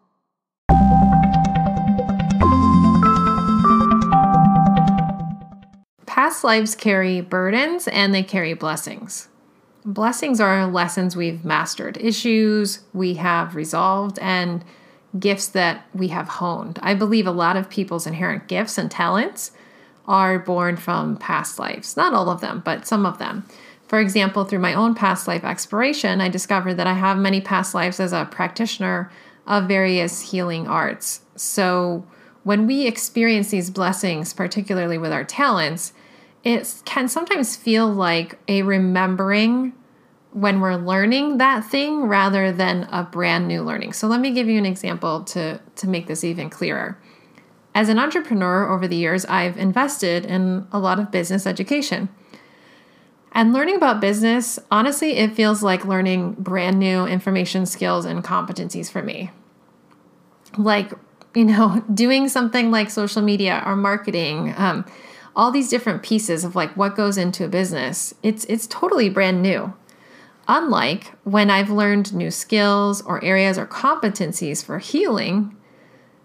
Past 6.32 6.44
lives 6.44 6.74
carry 6.74 7.20
burdens 7.20 7.86
and 7.88 8.14
they 8.14 8.22
carry 8.22 8.54
blessings. 8.54 9.28
Blessings 9.84 10.40
are 10.40 10.66
lessons 10.66 11.14
we've 11.14 11.44
mastered, 11.44 11.98
issues 11.98 12.84
we 12.94 13.14
have 13.16 13.54
resolved, 13.54 14.18
and 14.18 14.64
gifts 15.18 15.46
that 15.48 15.84
we 15.92 16.08
have 16.08 16.28
honed. 16.28 16.78
I 16.82 16.94
believe 16.94 17.26
a 17.26 17.32
lot 17.32 17.58
of 17.58 17.68
people's 17.68 18.06
inherent 18.06 18.48
gifts 18.48 18.78
and 18.78 18.90
talents 18.90 19.52
are 20.06 20.38
born 20.38 20.78
from 20.78 21.18
past 21.18 21.58
lives. 21.58 21.98
Not 21.98 22.14
all 22.14 22.30
of 22.30 22.40
them, 22.40 22.62
but 22.64 22.86
some 22.86 23.04
of 23.04 23.18
them. 23.18 23.44
For 23.86 24.00
example, 24.00 24.46
through 24.46 24.60
my 24.60 24.72
own 24.72 24.94
past 24.94 25.28
life 25.28 25.44
exploration, 25.44 26.22
I 26.22 26.30
discovered 26.30 26.76
that 26.76 26.86
I 26.86 26.94
have 26.94 27.18
many 27.18 27.42
past 27.42 27.74
lives 27.74 28.00
as 28.00 28.14
a 28.14 28.24
practitioner 28.24 29.12
of 29.46 29.68
various 29.68 30.30
healing 30.30 30.66
arts. 30.66 31.20
So, 31.36 32.06
when 32.42 32.66
we 32.66 32.86
experience 32.86 33.50
these 33.50 33.68
blessings, 33.68 34.32
particularly 34.32 34.96
with 34.96 35.12
our 35.12 35.24
talents, 35.24 35.92
it 36.44 36.82
can 36.84 37.08
sometimes 37.08 37.56
feel 37.56 37.88
like 37.88 38.38
a 38.48 38.62
remembering 38.62 39.72
when 40.32 40.60
we're 40.60 40.76
learning 40.76 41.38
that 41.38 41.64
thing 41.64 42.02
rather 42.04 42.50
than 42.52 42.84
a 42.90 43.04
brand 43.04 43.46
new 43.46 43.62
learning. 43.62 43.92
So 43.92 44.06
let 44.08 44.20
me 44.20 44.32
give 44.32 44.48
you 44.48 44.58
an 44.58 44.66
example 44.66 45.24
to, 45.24 45.60
to 45.76 45.88
make 45.88 46.06
this 46.06 46.24
even 46.24 46.48
clearer. 46.50 46.98
As 47.74 47.88
an 47.88 47.98
entrepreneur 47.98 48.68
over 48.68 48.88
the 48.88 48.96
years, 48.96 49.24
I've 49.26 49.56
invested 49.56 50.24
in 50.24 50.66
a 50.72 50.78
lot 50.78 50.98
of 50.98 51.10
business 51.10 51.46
education. 51.46 52.08
And 53.32 53.52
learning 53.52 53.76
about 53.76 54.00
business, 54.00 54.58
honestly, 54.70 55.12
it 55.12 55.34
feels 55.34 55.62
like 55.62 55.86
learning 55.86 56.32
brand 56.34 56.78
new 56.78 57.06
information 57.06 57.64
skills 57.64 58.04
and 58.04 58.22
competencies 58.22 58.90
for 58.90 59.02
me. 59.02 59.30
Like, 60.58 60.92
you 61.34 61.46
know, 61.46 61.82
doing 61.94 62.28
something 62.28 62.70
like 62.70 62.90
social 62.90 63.22
media 63.22 63.62
or 63.64 63.74
marketing, 63.74 64.54
um, 64.56 64.84
all 65.34 65.50
these 65.50 65.68
different 65.68 66.02
pieces 66.02 66.44
of 66.44 66.54
like 66.54 66.76
what 66.76 66.96
goes 66.96 67.16
into 67.16 67.44
a 67.44 67.48
business 67.48 68.14
it's 68.22 68.44
it's 68.46 68.66
totally 68.66 69.08
brand 69.08 69.42
new. 69.42 69.72
Unlike 70.48 71.12
when 71.24 71.50
i've 71.50 71.70
learned 71.70 72.12
new 72.12 72.30
skills 72.30 73.00
or 73.02 73.22
areas 73.24 73.56
or 73.56 73.66
competencies 73.66 74.64
for 74.64 74.78
healing 74.78 75.56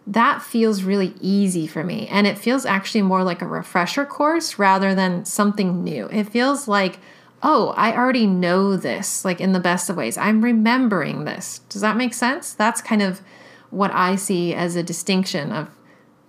that 0.08 0.42
feels 0.42 0.84
really 0.84 1.14
easy 1.20 1.68
for 1.68 1.84
me 1.84 2.08
and 2.08 2.26
it 2.26 2.38
feels 2.38 2.66
actually 2.66 3.02
more 3.02 3.24
like 3.24 3.42
a 3.42 3.48
refresher 3.48 4.06
course 4.06 4.58
rather 4.58 4.96
than 4.96 5.26
something 5.26 5.84
new. 5.84 6.08
It 6.08 6.30
feels 6.30 6.68
like 6.68 7.00
oh 7.44 7.74
i 7.78 7.96
already 7.96 8.26
know 8.26 8.76
this 8.76 9.24
like 9.24 9.40
in 9.40 9.52
the 9.52 9.60
best 9.60 9.90
of 9.90 9.98
ways. 9.98 10.18
I'm 10.18 10.44
remembering 10.44 11.26
this. 11.26 11.60
Does 11.70 11.82
that 11.82 11.98
make 11.98 12.14
sense? 12.14 12.54
That's 12.54 12.82
kind 12.82 13.02
of 13.02 13.22
what 13.70 13.92
i 13.94 14.16
see 14.16 14.54
as 14.54 14.76
a 14.76 14.84
distinction 14.84 15.52
of 15.52 15.70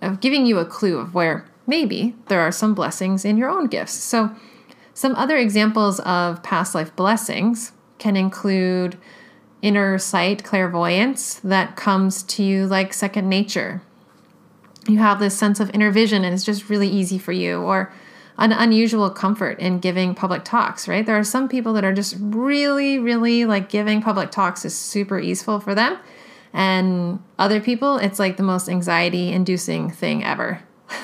of 0.01 0.19
giving 0.19 0.45
you 0.45 0.59
a 0.59 0.65
clue 0.65 0.97
of 0.99 1.13
where 1.13 1.45
maybe 1.69 2.15
there 2.27 2.41
are 2.41 2.51
some 2.51 2.73
blessings 2.73 3.23
in 3.23 3.37
your 3.37 3.49
own 3.49 3.67
gifts. 3.67 3.93
So, 3.93 4.31
some 4.93 5.15
other 5.15 5.37
examples 5.37 6.01
of 6.01 6.43
past 6.43 6.75
life 6.75 6.93
blessings 6.95 7.71
can 7.99 8.17
include 8.17 8.97
inner 9.61 9.97
sight 9.97 10.43
clairvoyance 10.43 11.35
that 11.35 11.75
comes 11.77 12.23
to 12.23 12.43
you 12.43 12.65
like 12.65 12.93
second 12.93 13.29
nature. 13.29 13.81
You 14.87 14.97
have 14.97 15.19
this 15.19 15.37
sense 15.37 15.59
of 15.59 15.69
inner 15.73 15.91
vision 15.91 16.25
and 16.25 16.33
it's 16.33 16.43
just 16.43 16.69
really 16.69 16.89
easy 16.89 17.17
for 17.17 17.31
you, 17.31 17.61
or 17.61 17.93
an 18.37 18.53
unusual 18.53 19.09
comfort 19.09 19.59
in 19.59 19.79
giving 19.79 20.15
public 20.15 20.45
talks, 20.45 20.87
right? 20.87 21.05
There 21.05 21.17
are 21.17 21.25
some 21.25 21.49
people 21.49 21.73
that 21.73 21.83
are 21.83 21.93
just 21.93 22.15
really, 22.19 22.97
really 22.97 23.45
like 23.45 23.69
giving 23.69 24.01
public 24.01 24.31
talks 24.31 24.63
is 24.63 24.75
super 24.75 25.19
easeful 25.19 25.59
for 25.59 25.75
them. 25.75 25.97
And 26.53 27.21
other 27.37 27.59
people, 27.59 27.97
it's 27.97 28.17
like 28.17 28.37
the 28.37 28.43
most 28.43 28.69
anxiety 28.69 29.31
inducing 29.31 29.91
thing 29.91 30.23
ever. 30.23 30.61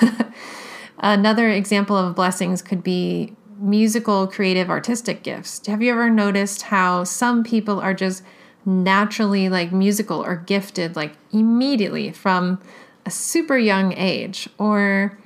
Another 0.98 1.50
example 1.50 1.96
of 1.96 2.14
blessings 2.14 2.62
could 2.62 2.82
be 2.82 3.34
musical, 3.58 4.26
creative, 4.26 4.70
artistic 4.70 5.22
gifts. 5.22 5.66
Have 5.66 5.82
you 5.82 5.92
ever 5.92 6.10
noticed 6.10 6.62
how 6.62 7.04
some 7.04 7.44
people 7.44 7.80
are 7.80 7.94
just 7.94 8.22
naturally 8.64 9.48
like 9.48 9.72
musical 9.72 10.24
or 10.24 10.36
gifted 10.36 10.96
like 10.96 11.12
immediately 11.32 12.12
from 12.12 12.60
a 13.04 13.10
super 13.10 13.56
young 13.56 13.92
age? 13.92 14.48
Or 14.58 15.18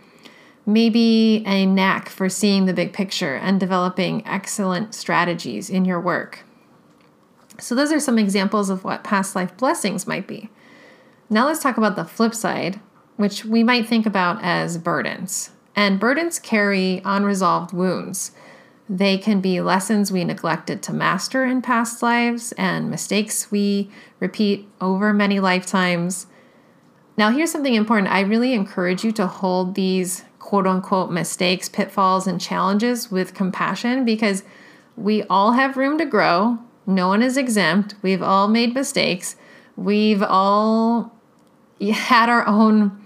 maybe 0.66 1.42
a 1.46 1.66
knack 1.66 2.08
for 2.08 2.28
seeing 2.28 2.66
the 2.66 2.72
big 2.72 2.92
picture 2.92 3.34
and 3.36 3.58
developing 3.58 4.26
excellent 4.26 4.94
strategies 4.94 5.70
in 5.70 5.84
your 5.84 6.00
work. 6.00 6.44
So, 7.58 7.74
those 7.74 7.92
are 7.92 8.00
some 8.00 8.18
examples 8.18 8.70
of 8.70 8.84
what 8.84 9.04
past 9.04 9.36
life 9.36 9.56
blessings 9.56 10.06
might 10.06 10.26
be. 10.26 10.48
Now, 11.28 11.46
let's 11.46 11.62
talk 11.62 11.76
about 11.76 11.96
the 11.96 12.04
flip 12.04 12.34
side, 12.34 12.80
which 13.16 13.44
we 13.44 13.62
might 13.62 13.86
think 13.86 14.06
about 14.06 14.42
as 14.42 14.78
burdens. 14.78 15.50
And 15.76 16.00
burdens 16.00 16.38
carry 16.38 17.00
unresolved 17.04 17.72
wounds. 17.72 18.32
They 18.88 19.18
can 19.18 19.40
be 19.40 19.60
lessons 19.60 20.10
we 20.10 20.24
neglected 20.24 20.82
to 20.82 20.92
master 20.92 21.44
in 21.44 21.62
past 21.62 22.02
lives 22.02 22.52
and 22.58 22.90
mistakes 22.90 23.50
we 23.50 23.88
repeat 24.18 24.68
over 24.80 25.12
many 25.12 25.38
lifetimes. 25.38 26.26
Now, 27.16 27.30
here's 27.30 27.52
something 27.52 27.74
important. 27.74 28.12
I 28.12 28.20
really 28.20 28.52
encourage 28.52 29.04
you 29.04 29.12
to 29.12 29.28
hold 29.28 29.74
these 29.74 30.24
quote 30.40 30.66
unquote 30.66 31.12
mistakes, 31.12 31.68
pitfalls, 31.68 32.26
and 32.26 32.40
challenges 32.40 33.12
with 33.12 33.34
compassion 33.34 34.04
because 34.04 34.42
we 34.96 35.22
all 35.24 35.52
have 35.52 35.76
room 35.76 35.96
to 35.98 36.04
grow. 36.04 36.58
No 36.86 37.06
one 37.06 37.22
is 37.22 37.36
exempt. 37.36 37.94
We've 38.02 38.22
all 38.22 38.48
made 38.48 38.74
mistakes. 38.74 39.36
We've 39.76 40.22
all 40.22 41.14
had 41.80 42.28
our 42.28 42.44
own 42.46 43.00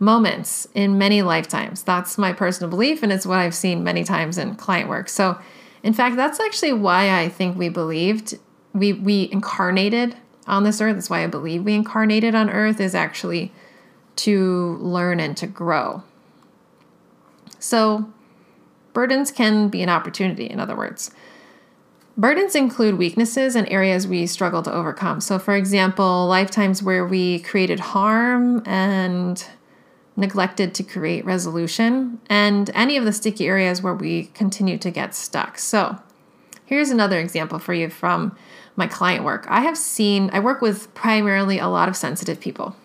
moments 0.00 0.66
in 0.74 0.98
many 0.98 1.22
lifetimes. 1.22 1.82
That's 1.82 2.18
my 2.18 2.32
personal 2.32 2.70
belief, 2.70 3.02
and 3.02 3.12
it's 3.12 3.26
what 3.26 3.38
I've 3.38 3.54
seen 3.54 3.84
many 3.84 4.02
times 4.02 4.38
in 4.38 4.56
client 4.56 4.88
work. 4.88 5.08
So, 5.08 5.38
in 5.82 5.92
fact, 5.92 6.16
that's 6.16 6.40
actually 6.40 6.72
why 6.72 7.20
I 7.20 7.28
think 7.28 7.56
we 7.56 7.68
believed 7.68 8.38
we 8.72 8.92
we 8.92 9.28
incarnated 9.30 10.16
on 10.46 10.64
this 10.64 10.80
earth. 10.80 10.96
That's 10.96 11.10
why 11.10 11.22
I 11.22 11.26
believe 11.26 11.64
we 11.64 11.74
incarnated 11.74 12.34
on 12.34 12.50
earth 12.50 12.80
is 12.80 12.94
actually 12.94 13.52
to 14.16 14.76
learn 14.80 15.20
and 15.20 15.36
to 15.36 15.46
grow. 15.46 16.02
So, 17.58 18.10
burdens 18.94 19.30
can 19.30 19.68
be 19.68 19.82
an 19.82 19.88
opportunity, 19.88 20.46
in 20.46 20.58
other 20.58 20.76
words. 20.76 21.10
Burdens 22.16 22.54
include 22.54 22.98
weaknesses 22.98 23.54
and 23.54 23.68
areas 23.70 24.06
we 24.06 24.26
struggle 24.26 24.62
to 24.62 24.72
overcome. 24.72 25.20
So, 25.20 25.38
for 25.38 25.54
example, 25.54 26.26
lifetimes 26.26 26.82
where 26.82 27.06
we 27.06 27.40
created 27.40 27.80
harm 27.80 28.62
and 28.66 29.42
neglected 30.20 30.74
to 30.74 30.82
create 30.82 31.24
resolution, 31.24 32.20
and 32.28 32.70
any 32.74 32.96
of 32.96 33.04
the 33.04 33.12
sticky 33.12 33.46
areas 33.46 33.82
where 33.82 33.94
we 33.94 34.26
continue 34.34 34.78
to 34.78 34.90
get 34.90 35.14
stuck. 35.14 35.58
So, 35.58 35.98
here's 36.66 36.90
another 36.90 37.18
example 37.18 37.58
for 37.58 37.74
you 37.74 37.90
from 37.90 38.36
my 38.76 38.86
client 38.86 39.24
work. 39.24 39.46
I 39.48 39.62
have 39.62 39.76
seen, 39.76 40.30
I 40.32 40.38
work 40.40 40.60
with 40.60 40.92
primarily 40.94 41.58
a 41.58 41.66
lot 41.66 41.88
of 41.88 41.96
sensitive 41.96 42.40
people. 42.40 42.76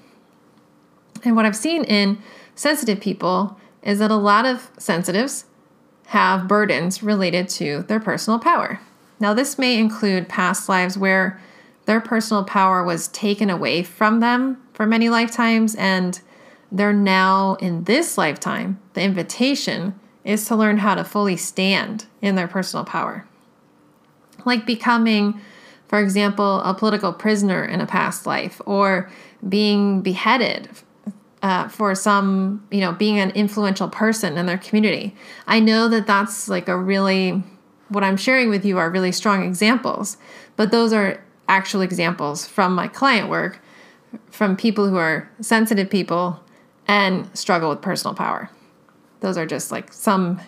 And 1.23 1.35
what 1.35 1.45
I've 1.45 1.55
seen 1.55 1.83
in 1.83 2.17
sensitive 2.55 2.99
people 2.99 3.59
is 3.83 3.99
that 3.99 4.11
a 4.11 4.15
lot 4.15 4.45
of 4.45 4.71
sensitives 4.77 5.45
have 6.07 6.47
burdens 6.47 7.03
related 7.03 7.49
to 7.49 7.83
their 7.83 7.99
personal 7.99 8.39
power. 8.39 8.79
Now, 9.19 9.33
this 9.33 9.57
may 9.57 9.77
include 9.77 10.27
past 10.27 10.67
lives 10.67 10.97
where 10.97 11.39
their 11.85 12.01
personal 12.01 12.43
power 12.43 12.83
was 12.83 13.07
taken 13.09 13.49
away 13.49 13.83
from 13.83 14.19
them 14.19 14.61
for 14.73 14.85
many 14.85 15.09
lifetimes 15.09 15.75
and 15.75 16.19
they're 16.71 16.93
now 16.93 17.55
in 17.55 17.83
this 17.83 18.17
lifetime, 18.17 18.79
the 18.93 19.01
invitation 19.01 19.99
is 20.23 20.45
to 20.47 20.55
learn 20.55 20.77
how 20.77 20.95
to 20.95 21.03
fully 21.03 21.37
stand 21.37 22.05
in 22.21 22.35
their 22.35 22.47
personal 22.47 22.83
power. 22.83 23.25
Like 24.43 24.65
becoming, 24.65 25.39
for 25.87 25.99
example, 25.99 26.61
a 26.61 26.73
political 26.73 27.13
prisoner 27.13 27.63
in 27.63 27.79
a 27.79 27.85
past 27.85 28.25
life 28.25 28.59
or 28.65 29.09
being 29.47 30.01
beheaded 30.01 30.69
uh, 31.43 31.67
for 31.67 31.93
some, 31.93 32.65
you 32.71 32.81
know, 32.81 32.91
being 32.91 33.19
an 33.19 33.29
influential 33.31 33.87
person 33.87 34.37
in 34.37 34.47
their 34.47 34.57
community. 34.57 35.15
I 35.45 35.59
know 35.59 35.87
that 35.89 36.07
that's 36.07 36.49
like 36.49 36.67
a 36.67 36.77
really, 36.77 37.43
what 37.89 38.03
I'm 38.03 38.17
sharing 38.17 38.49
with 38.49 38.65
you 38.65 38.79
are 38.79 38.89
really 38.89 39.11
strong 39.11 39.43
examples, 39.43 40.17
but 40.55 40.71
those 40.71 40.91
are 40.91 41.23
actual 41.47 41.81
examples 41.81 42.47
from 42.47 42.73
my 42.73 42.87
client 42.87 43.29
work, 43.29 43.59
from 44.31 44.57
people 44.57 44.89
who 44.89 44.97
are 44.97 45.29
sensitive 45.39 45.89
people 45.89 46.39
and 46.87 47.35
struggle 47.37 47.69
with 47.69 47.81
personal 47.81 48.13
power. 48.13 48.49
Those 49.21 49.37
are 49.37 49.45
just 49.45 49.71
like 49.71 49.91
some 49.91 50.39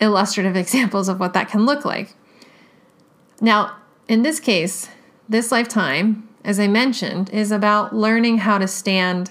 illustrative 0.00 0.56
examples 0.56 1.08
of 1.08 1.20
what 1.20 1.32
that 1.34 1.48
can 1.48 1.66
look 1.66 1.84
like. 1.84 2.14
Now, 3.40 3.76
in 4.08 4.22
this 4.22 4.40
case, 4.40 4.88
this 5.28 5.52
lifetime, 5.52 6.28
as 6.44 6.58
I 6.58 6.66
mentioned, 6.66 7.30
is 7.30 7.52
about 7.52 7.94
learning 7.94 8.38
how 8.38 8.58
to 8.58 8.66
stand 8.66 9.30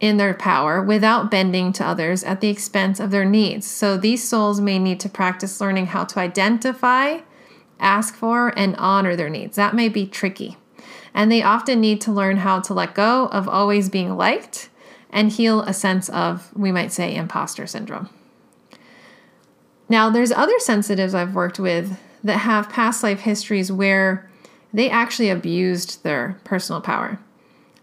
in 0.00 0.16
their 0.16 0.34
power 0.34 0.80
without 0.80 1.30
bending 1.30 1.72
to 1.72 1.84
others 1.84 2.22
at 2.22 2.40
the 2.40 2.48
expense 2.48 3.00
of 3.00 3.10
their 3.10 3.24
needs. 3.24 3.66
So 3.66 3.96
these 3.96 4.26
souls 4.26 4.60
may 4.60 4.78
need 4.78 5.00
to 5.00 5.08
practice 5.08 5.60
learning 5.60 5.86
how 5.86 6.04
to 6.04 6.20
identify, 6.20 7.18
ask 7.80 8.14
for, 8.14 8.56
and 8.56 8.76
honor 8.76 9.16
their 9.16 9.28
needs. 9.28 9.56
That 9.56 9.74
may 9.74 9.88
be 9.88 10.06
tricky. 10.06 10.56
And 11.12 11.32
they 11.32 11.42
often 11.42 11.80
need 11.80 12.00
to 12.02 12.12
learn 12.12 12.38
how 12.38 12.60
to 12.60 12.74
let 12.74 12.94
go 12.94 13.26
of 13.26 13.48
always 13.48 13.88
being 13.88 14.16
liked 14.16 14.68
and 15.10 15.32
heal 15.32 15.62
a 15.62 15.72
sense 15.72 16.08
of, 16.08 16.50
we 16.56 16.72
might 16.72 16.92
say, 16.92 17.14
imposter 17.14 17.66
syndrome. 17.66 18.10
Now, 19.88 20.10
there's 20.10 20.32
other 20.32 20.58
sensitives 20.58 21.14
I've 21.14 21.34
worked 21.34 21.58
with 21.58 21.98
that 22.22 22.38
have 22.38 22.68
past 22.68 23.02
life 23.02 23.20
histories 23.20 23.72
where 23.72 24.30
they 24.72 24.90
actually 24.90 25.30
abused 25.30 26.02
their 26.02 26.38
personal 26.44 26.80
power. 26.80 27.18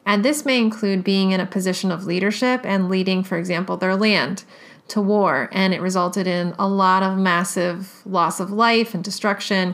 And 0.05 0.23
this 0.23 0.45
may 0.45 0.59
include 0.59 1.03
being 1.03 1.31
in 1.31 1.39
a 1.39 1.47
position 1.47 1.91
of 1.91 2.05
leadership 2.05 2.61
and 2.63 2.89
leading, 2.89 3.23
for 3.23 3.37
example, 3.37 3.75
their 3.75 3.95
land 3.95 4.43
to 4.89 5.01
war, 5.01 5.49
and 5.51 5.73
it 5.73 5.81
resulted 5.81 6.27
in 6.27 6.53
a 6.59 6.67
lot 6.67 7.01
of 7.01 7.17
massive 7.17 8.05
loss 8.05 8.39
of 8.39 8.51
life 8.51 8.93
and 8.93 9.03
destruction, 9.03 9.73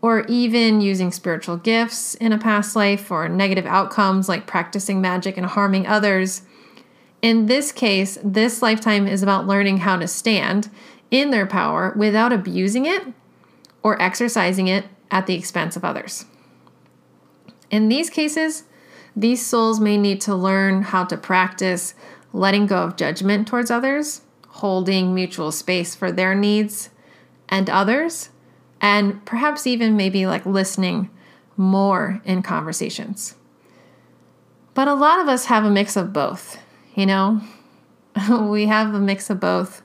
or 0.00 0.24
even 0.26 0.80
using 0.80 1.10
spiritual 1.10 1.56
gifts 1.56 2.14
in 2.16 2.32
a 2.32 2.38
past 2.38 2.76
life 2.76 3.00
for 3.00 3.28
negative 3.28 3.66
outcomes 3.66 4.28
like 4.28 4.46
practicing 4.46 5.00
magic 5.00 5.36
and 5.36 5.46
harming 5.46 5.88
others. 5.88 6.42
In 7.22 7.46
this 7.46 7.72
case, 7.72 8.18
this 8.22 8.60
lifetime 8.60 9.06
is 9.06 9.22
about 9.22 9.46
learning 9.46 9.78
how 9.78 9.96
to 9.96 10.06
stand 10.06 10.70
in 11.10 11.30
their 11.30 11.46
power 11.46 11.94
without 11.96 12.32
abusing 12.32 12.86
it 12.86 13.02
or 13.82 14.00
exercising 14.00 14.68
it 14.68 14.84
at 15.10 15.26
the 15.26 15.34
expense 15.34 15.76
of 15.76 15.84
others. 15.84 16.26
In 17.70 17.88
these 17.88 18.10
cases, 18.10 18.64
these 19.16 19.44
souls 19.44 19.80
may 19.80 19.96
need 19.96 20.20
to 20.22 20.34
learn 20.34 20.82
how 20.82 21.04
to 21.04 21.16
practice 21.16 21.94
letting 22.32 22.66
go 22.66 22.78
of 22.78 22.96
judgment 22.96 23.46
towards 23.46 23.70
others, 23.70 24.22
holding 24.48 25.14
mutual 25.14 25.52
space 25.52 25.94
for 25.94 26.10
their 26.10 26.34
needs 26.34 26.90
and 27.48 27.70
others, 27.70 28.30
and 28.80 29.24
perhaps 29.24 29.66
even 29.66 29.96
maybe 29.96 30.26
like 30.26 30.44
listening 30.44 31.08
more 31.56 32.20
in 32.24 32.42
conversations. 32.42 33.36
But 34.74 34.88
a 34.88 34.94
lot 34.94 35.20
of 35.20 35.28
us 35.28 35.46
have 35.46 35.64
a 35.64 35.70
mix 35.70 35.96
of 35.96 36.12
both, 36.12 36.58
you 36.94 37.06
know? 37.06 37.40
we 38.30 38.66
have 38.66 38.94
a 38.94 39.00
mix 39.00 39.30
of 39.30 39.40
both. 39.40 39.82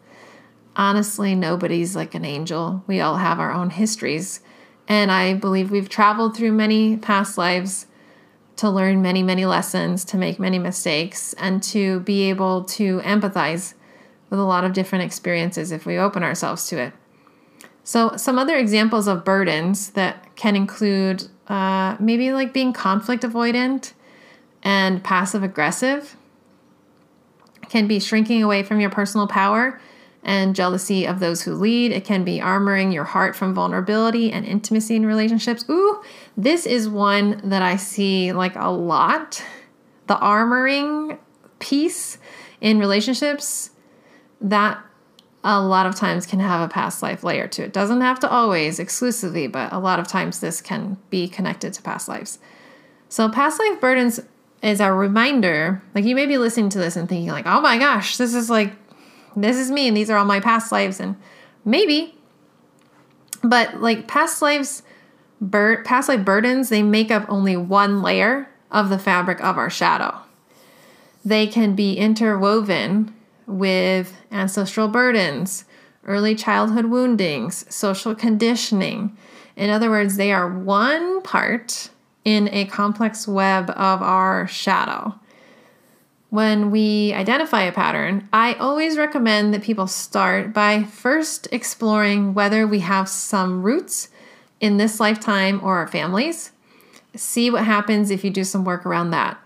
Honestly, 0.75 1.35
nobody's 1.35 1.95
like 1.95 2.15
an 2.15 2.25
angel. 2.25 2.83
We 2.87 3.01
all 3.01 3.17
have 3.17 3.39
our 3.39 3.51
own 3.51 3.71
histories. 3.71 4.41
And 4.87 5.11
I 5.11 5.33
believe 5.33 5.71
we've 5.71 5.89
traveled 5.89 6.35
through 6.35 6.51
many 6.53 6.97
past 6.97 7.37
lives 7.37 7.87
to 8.55 8.69
learn 8.69 9.01
many, 9.01 9.23
many 9.23 9.45
lessons, 9.45 10.03
to 10.05 10.17
make 10.17 10.39
many 10.39 10.59
mistakes, 10.59 11.33
and 11.33 11.63
to 11.63 12.01
be 12.01 12.29
able 12.29 12.63
to 12.65 12.99
empathize 13.01 13.73
with 14.29 14.39
a 14.39 14.43
lot 14.43 14.63
of 14.63 14.73
different 14.73 15.05
experiences 15.05 15.71
if 15.71 15.85
we 15.85 15.97
open 15.97 16.23
ourselves 16.23 16.67
to 16.67 16.77
it. 16.77 16.93
So, 17.83 18.17
some 18.17 18.37
other 18.37 18.57
examples 18.57 19.07
of 19.07 19.23
burdens 19.23 19.91
that 19.91 20.35
can 20.35 20.55
include 20.55 21.27
uh, 21.47 21.95
maybe 21.99 22.31
like 22.33 22.53
being 22.53 22.73
conflict 22.73 23.23
avoidant 23.23 23.93
and 24.61 25.03
passive 25.03 25.41
aggressive, 25.41 26.17
can 27.69 27.87
be 27.87 27.99
shrinking 27.99 28.43
away 28.43 28.63
from 28.63 28.79
your 28.79 28.89
personal 28.89 29.27
power 29.27 29.79
and 30.23 30.55
jealousy 30.55 31.05
of 31.05 31.19
those 31.19 31.43
who 31.43 31.53
lead. 31.53 31.91
It 31.91 32.03
can 32.03 32.23
be 32.23 32.39
armoring 32.39 32.93
your 32.93 33.05
heart 33.05 33.35
from 33.35 33.53
vulnerability 33.53 34.31
and 34.31 34.45
intimacy 34.45 34.95
in 34.95 35.05
relationships. 35.05 35.63
Ooh, 35.69 36.01
this 36.35 36.65
is 36.65 36.89
one 36.89 37.41
that 37.45 37.61
I 37.61 37.77
see 37.77 38.33
like 38.33 38.55
a 38.55 38.69
lot. 38.69 39.43
The 40.07 40.15
armoring 40.15 41.17
piece 41.59 42.17
in 42.59 42.79
relationships 42.79 43.71
that 44.41 44.83
a 45.43 45.61
lot 45.61 45.85
of 45.85 45.95
times 45.95 46.25
can 46.25 46.39
have 46.39 46.61
a 46.61 46.71
past 46.71 47.01
life 47.01 47.23
layer 47.23 47.47
to 47.47 47.63
it. 47.63 47.73
Doesn't 47.73 48.01
have 48.01 48.19
to 48.19 48.29
always 48.29 48.79
exclusively, 48.79 49.47
but 49.47 49.71
a 49.71 49.79
lot 49.79 49.99
of 49.99 50.07
times 50.07 50.41
this 50.41 50.59
can 50.59 50.97
be 51.09 51.29
connected 51.29 51.73
to 51.73 51.81
past 51.81 52.09
lives. 52.09 52.39
So 53.07 53.29
past 53.29 53.59
life 53.59 53.79
burdens 53.79 54.19
is 54.61 54.79
a 54.79 54.91
reminder, 54.91 55.81
like 55.95 56.05
you 56.05 56.15
may 56.15 56.25
be 56.25 56.37
listening 56.37 56.69
to 56.69 56.79
this 56.79 56.95
and 56.95 57.07
thinking 57.07 57.29
like, 57.29 57.47
"Oh 57.47 57.61
my 57.61 57.77
gosh, 57.77 58.17
this 58.17 58.33
is 58.33 58.49
like 58.49 58.73
this 59.35 59.57
is 59.57 59.71
me 59.71 59.87
and 59.87 59.95
these 59.95 60.09
are 60.09 60.17
all 60.17 60.25
my 60.25 60.39
past 60.39 60.71
lives 60.71 60.99
and 60.99 61.15
maybe. 61.65 62.15
But 63.43 63.81
like 63.81 64.07
past 64.07 64.41
lives 64.41 64.83
bur- 65.39 65.83
past 65.83 66.09
life 66.09 66.25
burdens 66.25 66.69
they 66.69 66.83
make 66.83 67.11
up 67.11 67.25
only 67.29 67.55
one 67.55 68.01
layer 68.01 68.49
of 68.71 68.89
the 68.89 68.99
fabric 68.99 69.41
of 69.41 69.57
our 69.57 69.69
shadow. 69.69 70.17
They 71.23 71.47
can 71.47 71.75
be 71.75 71.93
interwoven 71.93 73.13
with 73.45 74.15
ancestral 74.31 74.87
burdens 74.87 75.65
early 76.05 76.35
childhood 76.35 76.85
woundings 76.85 77.65
social 77.73 78.15
conditioning. 78.15 79.15
In 79.55 79.69
other 79.69 79.89
words 79.89 80.17
they 80.17 80.31
are 80.31 80.49
one 80.49 81.21
part 81.21 81.89
in 82.29 82.47
a 82.53 82.65
complex 82.65 83.27
web 83.27 83.69
of 83.71 84.01
our 84.01 84.47
shadow 84.47 85.19
when 86.29 86.69
we 86.69 87.11
identify 87.13 87.63
a 87.63 87.71
pattern, 87.71 88.27
I 88.31 88.53
always 88.53 88.97
recommend 88.97 89.53
that 89.53 89.63
people 89.63 89.87
start 89.87 90.53
by 90.53 90.83
first 90.83 91.47
exploring 91.51 92.33
whether 92.35 92.67
we 92.67 92.79
have 92.79 93.09
some 93.09 93.63
roots 93.63 94.09
in 94.59 94.77
this 94.77 94.99
lifetime 94.99 95.59
or 95.63 95.77
our 95.77 95.87
families. 95.87 96.51
See 97.15 97.49
what 97.49 97.65
happens 97.65 98.11
if 98.11 98.23
you 98.23 98.29
do 98.29 98.43
some 98.43 98.63
work 98.63 98.85
around 98.85 99.09
that. 99.09 99.39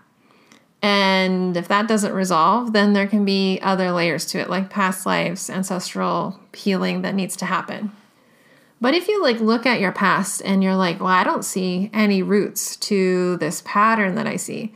And 0.82 1.56
if 1.56 1.68
that 1.68 1.88
doesn't 1.88 2.12
resolve, 2.12 2.74
then 2.74 2.92
there 2.92 3.06
can 3.06 3.24
be 3.24 3.58
other 3.62 3.90
layers 3.90 4.26
to 4.26 4.38
it, 4.38 4.50
like 4.50 4.68
past 4.68 5.06
lives, 5.06 5.48
ancestral 5.48 6.38
healing 6.52 7.00
that 7.00 7.14
needs 7.14 7.36
to 7.36 7.46
happen. 7.46 7.92
But 8.80 8.94
if 8.94 9.08
you 9.08 9.22
like 9.22 9.40
look 9.40 9.66
at 9.66 9.80
your 9.80 9.92
past 9.92 10.42
and 10.44 10.62
you're 10.62 10.76
like, 10.76 11.00
well, 11.00 11.08
I 11.08 11.24
don't 11.24 11.44
see 11.44 11.90
any 11.92 12.22
roots 12.22 12.76
to 12.76 13.36
this 13.38 13.62
pattern 13.64 14.14
that 14.16 14.26
I 14.26 14.36
see, 14.36 14.74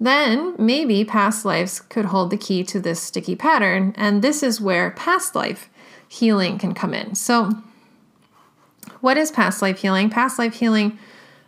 then 0.00 0.54
maybe 0.58 1.04
past 1.04 1.44
lives 1.44 1.80
could 1.80 2.06
hold 2.06 2.30
the 2.30 2.38
key 2.38 2.64
to 2.64 2.80
this 2.80 3.00
sticky 3.00 3.36
pattern. 3.36 3.92
And 3.96 4.22
this 4.22 4.42
is 4.42 4.60
where 4.60 4.92
past 4.92 5.34
life 5.34 5.68
healing 6.08 6.58
can 6.58 6.74
come 6.74 6.94
in. 6.94 7.14
So, 7.14 7.50
what 9.00 9.16
is 9.16 9.30
past 9.30 9.62
life 9.62 9.80
healing? 9.80 10.10
Past 10.10 10.38
life 10.38 10.54
healing 10.54 10.98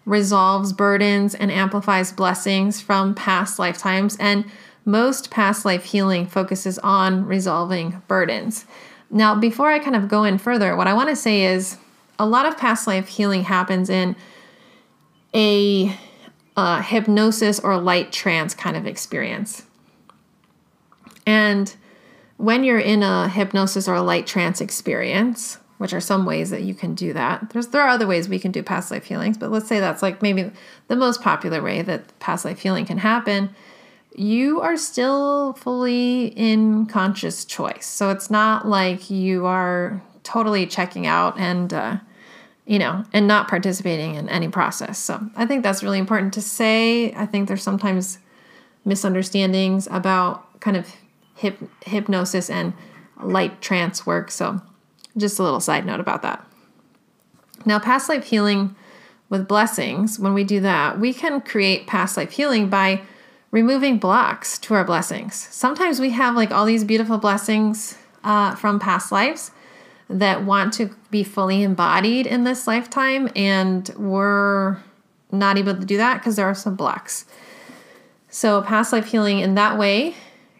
resolves 0.05 0.73
burdens 0.73 1.35
and 1.35 1.51
amplifies 1.51 2.12
blessings 2.12 2.81
from 2.81 3.15
past 3.15 3.59
lifetimes. 3.59 4.17
And 4.17 4.45
most 4.85 5.31
past 5.31 5.65
life 5.65 5.85
healing 5.85 6.27
focuses 6.27 6.79
on 6.81 7.25
resolving 7.25 8.03
burdens. 8.09 8.67
Now, 9.11 9.35
before 9.35 9.71
I 9.71 9.79
kind 9.79 9.97
of 9.97 10.09
go 10.09 10.25
in 10.25 10.38
further, 10.38 10.77
what 10.77 10.88
I 10.88 10.95
want 10.95 11.11
to 11.11 11.17
say 11.17 11.45
is 11.45 11.77
a 12.23 12.27
lot 12.27 12.47
of 12.47 12.57
past 12.57 12.87
life 12.87 13.09
healing 13.09 13.43
happens 13.43 13.91
in 13.91 14.15
a 15.35 15.99
uh, 16.57 16.81
hypnosis 16.81 17.59
or 17.59 17.77
light 17.79 18.13
trance 18.13 18.55
kind 18.55 18.77
of 18.77 18.87
experience. 18.87 19.65
And 21.27 21.75
when 22.37 22.63
you're 22.63 22.79
in 22.79 23.03
a 23.03 23.29
hypnosis 23.29 23.89
or 23.89 23.95
a 23.95 24.03
light 24.03 24.29
trance 24.29 24.61
experience, 24.61 25.59
which 25.79 25.93
are 25.93 26.01
some 26.01 26.25
ways 26.25 26.51
that 26.51 26.63
you 26.63 26.75
can 26.75 26.95
do 26.95 27.13
that. 27.13 27.51
There's 27.51 27.67
there 27.69 27.83
are 27.83 27.89
other 27.89 28.07
ways 28.07 28.29
we 28.29 28.39
can 28.39 28.53
do 28.53 28.63
past 28.63 28.93
life 28.93 29.07
healings, 29.07 29.37
but 29.37 29.51
let's 29.51 29.67
say 29.67 29.81
that's 29.81 30.01
like 30.01 30.23
maybe 30.23 30.53
the 30.87 30.95
most 30.95 31.23
popular 31.23 31.61
way 31.61 31.83
that 31.83 32.17
past 32.21 32.45
life 32.45 32.61
healing 32.61 32.87
can 32.87 32.99
happen. 32.99 33.51
You 34.15 34.61
are 34.61 34.77
still 34.77 35.55
fully 35.55 36.27
in 36.27 36.87
conscious 36.87 37.45
choice. 37.45 37.87
So 37.87 38.11
it's 38.11 38.31
not 38.31 38.69
like 38.69 39.11
you 39.11 39.45
are 39.45 40.01
totally 40.23 40.69
checking 40.69 41.05
out 41.05 41.37
and 41.37 41.73
uh, 41.73 41.97
you 42.73 42.79
know, 42.79 43.05
and 43.13 43.29
not 43.29 43.49
participating 43.49 44.15
in 44.15 44.31
any 44.31 44.49
process. 44.49 44.99
So 44.99 45.21
I 45.37 45.45
think 45.45 45.63
that's 45.63 45.83
really 45.83 45.99
important 45.99 46.33
to 46.33 46.41
say. 46.41 47.13
I 47.13 47.27
think 47.27 47.47
there's 47.47 47.63
sometimes 47.63 48.17
misunderstandings 48.87 49.87
about 49.91 50.59
kind 50.61 50.79
of 50.79 50.91
hip, 51.37 51.59
hypnosis 51.85 52.49
and 52.49 52.73
light 53.23 53.61
trance 53.61 54.07
work. 54.07 54.31
So 54.31 54.63
just 55.19 55.39
a 55.39 55.43
little 55.43 55.61
side 55.61 55.85
note 55.85 56.01
about 56.01 56.23
that. 56.23 56.47
Now, 57.67 57.79
past 57.79 58.09
life 58.09 58.25
healing 58.25 58.75
with 59.29 59.47
blessings, 59.47 60.19
when 60.19 60.33
we 60.33 60.43
do 60.43 60.59
that, 60.61 60.99
we 60.99 61.13
can 61.13 61.43
create 61.43 61.87
past 61.87 62.17
life 62.17 62.31
healing 62.31 62.71
by 62.71 63.03
removing 63.51 63.99
blocks 63.99 64.59
to 64.61 64.73
our 64.73 64.85
blessings. 64.85 65.35
Sometimes 65.35 66.01
we 66.01 66.09
have 66.09 66.37
like 66.37 66.51
all 66.51 66.65
these 66.65 66.85
beautiful 66.85 67.19
blessings 67.19 67.99
uh, 68.25 68.55
from 68.55 68.81
past 68.81 69.13
lives 69.13 69.51
that 70.09 70.45
want 70.45 70.73
to 70.75 70.91
be 71.11 71.25
fully 71.25 71.62
embodied 71.62 72.27
in 72.27 72.45
this 72.45 72.67
lifetime, 72.67 73.29
and 73.35 73.88
we're 73.97 74.79
not 75.31 75.57
able 75.57 75.75
to 75.75 75.85
do 75.85 75.97
that 75.97 76.19
because 76.19 76.37
there 76.37 76.47
are 76.47 76.55
some 76.55 76.77
blocks. 76.77 77.25
So, 78.29 78.62
past 78.62 78.93
life 78.93 79.07
healing 79.07 79.41
in 79.41 79.55
that 79.57 79.79
way 79.79 80.15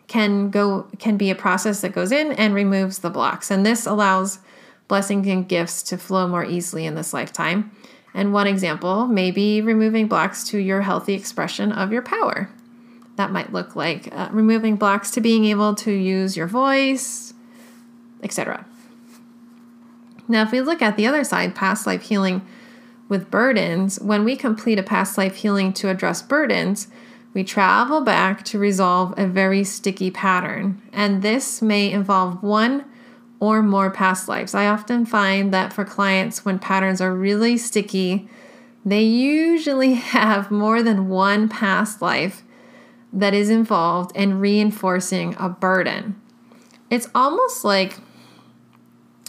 can 0.07 0.51
go 0.51 0.87
can 0.99 1.17
be 1.17 1.31
a 1.31 1.35
process 1.35 1.81
that 1.81 1.93
goes 1.93 2.13
in 2.13 2.33
and 2.33 2.55
removes 2.55 2.99
the 2.99 3.11
blocks, 3.11 3.51
and 3.51 3.65
this 3.65 3.87
allows 3.87 4.39
blessings 4.89 5.27
and 5.27 5.49
gifts 5.49 5.83
to 5.85 5.97
flow 5.97 6.29
more 6.29 6.45
easily 6.45 6.85
in 6.85 6.95
this 6.95 7.15
lifetime. 7.15 7.71
And 8.15 8.33
one 8.33 8.47
example 8.47 9.07
may 9.07 9.31
be 9.31 9.63
removing 9.63 10.07
blocks 10.07 10.45
to 10.49 10.59
your 10.59 10.83
healthy 10.83 11.15
expression 11.15 11.73
of 11.73 11.93
your 11.93 12.03
power. 12.03 12.51
That 13.17 13.31
might 13.31 13.53
look 13.53 13.75
like 13.75 14.09
uh, 14.13 14.29
removing 14.33 14.77
blocks 14.77 15.11
to 15.13 15.21
being 15.21 15.47
able 15.47 15.75
to 15.77 15.91
use 15.91 16.37
your 16.37 16.47
voice, 16.47 17.33
etc. 18.23 18.67
Now, 20.29 20.43
if 20.43 20.53
we 20.53 20.61
look 20.61 20.83
at 20.83 20.97
the 20.97 21.07
other 21.07 21.25
side, 21.25 21.55
past 21.55 21.87
life 21.87 22.03
healing 22.03 22.43
with 23.09 23.31
burdens, 23.31 24.01
when 24.01 24.25
we 24.25 24.37
complete 24.37 24.79
a 24.79 24.83
past 24.83 25.19
life 25.19 25.37
healing 25.37 25.73
to 25.75 25.89
address 25.89 26.23
burdens, 26.23 26.89
we 27.35 27.45
travel 27.45 28.03
back 28.03 28.45
to 28.45 28.59
resolve 28.59 29.15
a 29.19 29.27
very 29.27 29.65
sticky 29.65 30.11
pattern. 30.11 30.81
And 30.93 31.23
this 31.23 31.63
may 31.63 31.91
involve 31.91 32.43
one 32.43 32.85
or 33.41 33.63
more 33.63 33.91
past 33.91 34.29
lives. 34.29 34.55
I 34.55 34.67
often 34.67 35.05
find 35.05 35.53
that 35.53 35.73
for 35.73 35.85
clients, 35.85 36.45
when 36.45 36.59
patterns 36.59 37.01
are 37.01 37.15
really 37.15 37.57
sticky, 37.57 38.29
they 38.85 39.03
usually 39.03 39.95
have 40.15 40.51
more 40.51 40.83
than 40.83 41.09
one 41.09 41.49
past 41.49 42.01
life 42.01 42.43
that 43.13 43.35
is 43.35 43.51
involved 43.51 44.17
in 44.17 44.39
reinforcing 44.39 45.35
a 45.39 45.49
burden. 45.49 46.21
It's 46.89 47.09
almost 47.15 47.65
like 47.65 47.99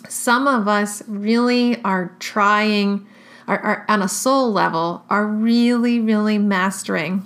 some 0.09 0.47
of 0.47 0.67
us 0.67 1.01
really 1.07 1.81
are 1.83 2.15
trying, 2.19 3.07
are, 3.47 3.59
are 3.59 3.85
on 3.87 4.01
a 4.01 4.09
soul 4.09 4.51
level, 4.51 5.03
are 5.09 5.25
really, 5.25 5.99
really 5.99 6.37
mastering. 6.37 7.25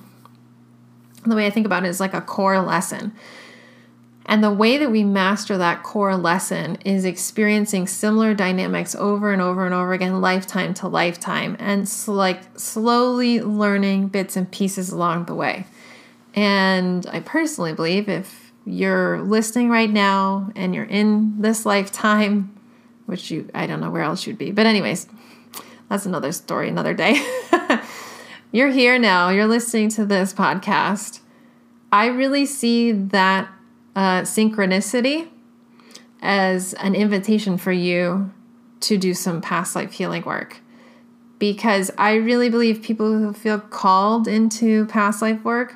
The 1.25 1.35
way 1.35 1.45
I 1.45 1.49
think 1.49 1.65
about 1.65 1.85
it 1.85 1.89
is 1.89 1.99
like 1.99 2.13
a 2.13 2.21
core 2.21 2.59
lesson. 2.61 3.13
And 4.27 4.43
the 4.43 4.51
way 4.51 4.77
that 4.77 4.91
we 4.91 5.05
master 5.05 5.57
that 5.57 5.83
core 5.83 6.17
lesson 6.17 6.77
is 6.83 7.05
experiencing 7.05 7.87
similar 7.87 8.33
dynamics 8.33 8.93
over 8.93 9.31
and 9.31 9.41
over 9.41 9.65
and 9.65 9.73
over 9.73 9.93
again, 9.93 10.19
lifetime 10.19 10.73
to 10.75 10.87
lifetime, 10.89 11.55
and 11.59 11.89
like 12.07 12.41
slowly 12.59 13.41
learning 13.41 14.09
bits 14.09 14.35
and 14.35 14.51
pieces 14.51 14.89
along 14.89 15.25
the 15.25 15.35
way. 15.35 15.65
And 16.35 17.07
I 17.07 17.21
personally 17.21 17.73
believe 17.73 18.09
if 18.09 18.51
you're 18.65 19.21
listening 19.21 19.69
right 19.69 19.89
now 19.89 20.51
and 20.57 20.75
you're 20.75 20.83
in 20.83 21.41
this 21.41 21.65
lifetime, 21.65 22.56
which 23.07 23.31
you, 23.31 23.49
I 23.53 23.65
don't 23.65 23.81
know 23.81 23.89
where 23.89 24.03
else 24.03 24.27
you'd 24.27 24.37
be, 24.37 24.51
but, 24.51 24.65
anyways, 24.65 25.07
that's 25.89 26.05
another 26.05 26.31
story, 26.31 26.69
another 26.69 26.93
day. 26.93 27.19
you're 28.51 28.69
here 28.69 28.99
now, 28.99 29.29
you're 29.29 29.47
listening 29.47 29.89
to 29.89 30.05
this 30.05 30.33
podcast. 30.33 31.21
I 31.91 32.05
really 32.07 32.45
see 32.45 32.91
that 32.91 33.49
uh, 33.95 34.21
synchronicity 34.21 35.27
as 36.21 36.73
an 36.75 36.93
invitation 36.93 37.57
for 37.57 37.71
you 37.71 38.31
to 38.81 38.97
do 38.97 39.13
some 39.13 39.41
past 39.41 39.75
life 39.75 39.93
healing 39.93 40.23
work 40.23 40.61
because 41.39 41.91
I 41.97 42.15
really 42.15 42.49
believe 42.49 42.81
people 42.81 43.11
who 43.17 43.33
feel 43.33 43.59
called 43.59 44.27
into 44.27 44.85
past 44.87 45.21
life 45.21 45.43
work 45.43 45.75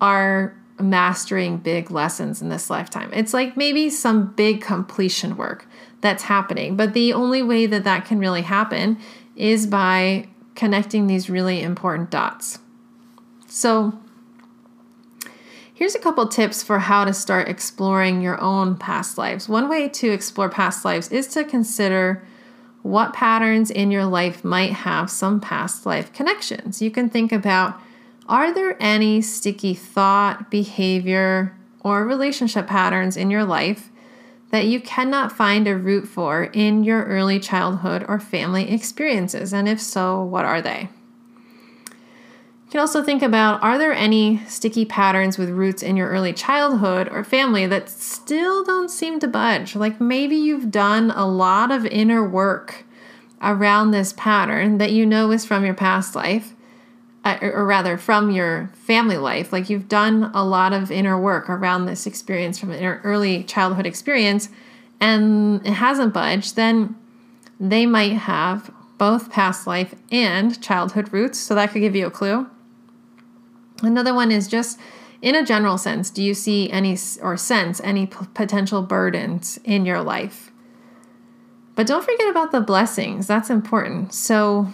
are 0.00 0.56
mastering 0.78 1.58
big 1.58 1.90
lessons 1.90 2.42
in 2.42 2.48
this 2.48 2.68
lifetime. 2.68 3.10
It's 3.12 3.32
like 3.32 3.56
maybe 3.56 3.88
some 3.90 4.32
big 4.32 4.60
completion 4.60 5.36
work 5.36 5.66
that's 6.02 6.24
happening, 6.24 6.76
but 6.76 6.92
the 6.92 7.12
only 7.14 7.42
way 7.42 7.64
that 7.66 7.84
that 7.84 8.04
can 8.04 8.18
really 8.18 8.42
happen 8.42 8.98
is 9.34 9.66
by 9.66 10.28
connecting 10.54 11.06
these 11.06 11.30
really 11.30 11.62
important 11.62 12.10
dots. 12.10 12.58
So, 13.46 13.98
here's 15.72 15.94
a 15.94 16.00
couple 16.00 16.26
tips 16.28 16.62
for 16.62 16.80
how 16.80 17.04
to 17.04 17.14
start 17.14 17.48
exploring 17.48 18.20
your 18.20 18.40
own 18.40 18.76
past 18.76 19.16
lives. 19.16 19.48
One 19.48 19.68
way 19.68 19.88
to 19.88 20.10
explore 20.10 20.50
past 20.50 20.84
lives 20.84 21.08
is 21.10 21.28
to 21.28 21.44
consider 21.44 22.26
what 22.82 23.12
patterns 23.12 23.70
in 23.70 23.90
your 23.90 24.04
life 24.04 24.44
might 24.44 24.72
have 24.72 25.10
some 25.10 25.40
past 25.40 25.86
life 25.86 26.12
connections. 26.12 26.82
You 26.82 26.90
can 26.90 27.08
think 27.08 27.30
about 27.32 27.80
are 28.28 28.52
there 28.52 28.76
any 28.80 29.20
sticky 29.22 29.74
thought, 29.74 30.50
behavior, 30.50 31.56
or 31.80 32.04
relationship 32.04 32.66
patterns 32.66 33.16
in 33.16 33.30
your 33.30 33.44
life 33.44 33.90
that 34.52 34.66
you 34.66 34.78
cannot 34.80 35.32
find 35.32 35.66
a 35.66 35.76
root 35.76 36.06
for 36.06 36.44
in 36.44 36.84
your 36.84 37.04
early 37.04 37.40
childhood 37.40 38.04
or 38.06 38.20
family 38.20 38.70
experiences? 38.70 39.52
And 39.52 39.66
if 39.66 39.80
so, 39.80 40.22
what 40.22 40.44
are 40.44 40.60
they? 40.60 40.90
You 41.88 42.70
can 42.70 42.80
also 42.80 43.02
think 43.02 43.22
about 43.22 43.62
are 43.62 43.78
there 43.78 43.94
any 43.94 44.42
sticky 44.46 44.84
patterns 44.84 45.38
with 45.38 45.48
roots 45.48 45.82
in 45.82 45.96
your 45.96 46.10
early 46.10 46.34
childhood 46.34 47.08
or 47.10 47.24
family 47.24 47.66
that 47.66 47.88
still 47.88 48.62
don't 48.62 48.90
seem 48.90 49.18
to 49.20 49.26
budge? 49.26 49.74
Like 49.74 50.00
maybe 50.00 50.36
you've 50.36 50.70
done 50.70 51.10
a 51.10 51.26
lot 51.26 51.72
of 51.72 51.86
inner 51.86 52.26
work 52.26 52.84
around 53.40 53.90
this 53.90 54.12
pattern 54.12 54.76
that 54.78 54.92
you 54.92 55.06
know 55.06 55.32
is 55.32 55.46
from 55.46 55.64
your 55.64 55.74
past 55.74 56.14
life 56.14 56.54
Uh, 57.24 57.38
or 57.40 57.64
rather 57.64 57.96
from 57.96 58.32
your 58.32 58.68
family 58.74 59.16
life 59.16 59.52
like 59.52 59.70
you've 59.70 59.88
done 59.88 60.28
a 60.34 60.44
lot 60.44 60.72
of 60.72 60.90
inner 60.90 61.16
work 61.16 61.48
around 61.48 61.86
this 61.86 62.04
experience 62.04 62.58
from 62.58 62.72
an 62.72 62.82
early 62.82 63.44
childhood 63.44 63.86
experience 63.86 64.48
and 65.00 65.64
it 65.64 65.74
hasn't 65.74 66.12
budged 66.12 66.56
then 66.56 66.96
they 67.60 67.86
might 67.86 68.14
have 68.14 68.72
both 68.98 69.30
past 69.30 69.66
life 69.66 69.94
and 70.10 70.62
childhood 70.62 71.12
roots. 71.12 71.36
So 71.36 71.56
that 71.56 71.72
could 71.72 71.80
give 71.80 71.96
you 71.96 72.06
a 72.06 72.10
clue. 72.10 72.48
Another 73.82 74.14
one 74.14 74.30
is 74.30 74.46
just 74.46 74.78
in 75.20 75.34
a 75.34 75.44
general 75.44 75.76
sense 75.78 76.10
do 76.10 76.22
you 76.22 76.34
see 76.34 76.70
any 76.70 76.96
or 77.20 77.36
sense 77.36 77.80
any 77.80 78.06
p- 78.06 78.26
potential 78.34 78.82
burdens 78.82 79.58
in 79.64 79.84
your 79.84 80.02
life? 80.02 80.52
But 81.74 81.86
don't 81.86 82.04
forget 82.04 82.28
about 82.28 82.52
the 82.52 82.60
blessings. 82.60 83.26
That's 83.26 83.50
important. 83.50 84.14
So 84.14 84.68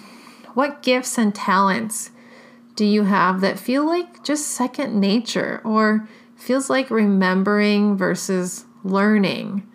what 0.55 0.83
gifts 0.83 1.17
and 1.17 1.35
talents 1.35 2.11
do 2.79 2.85
you 2.85 3.03
have 3.03 3.41
that 3.41 3.59
feel 3.59 3.85
like 3.85 4.23
just 4.23 4.53
second 4.53 5.01
nature 5.01 5.61
or 5.65 6.09
feels 6.37 6.71
like 6.71 6.93
remembering 6.93 7.97
versus 7.97 8.67
learning? 8.85 9.69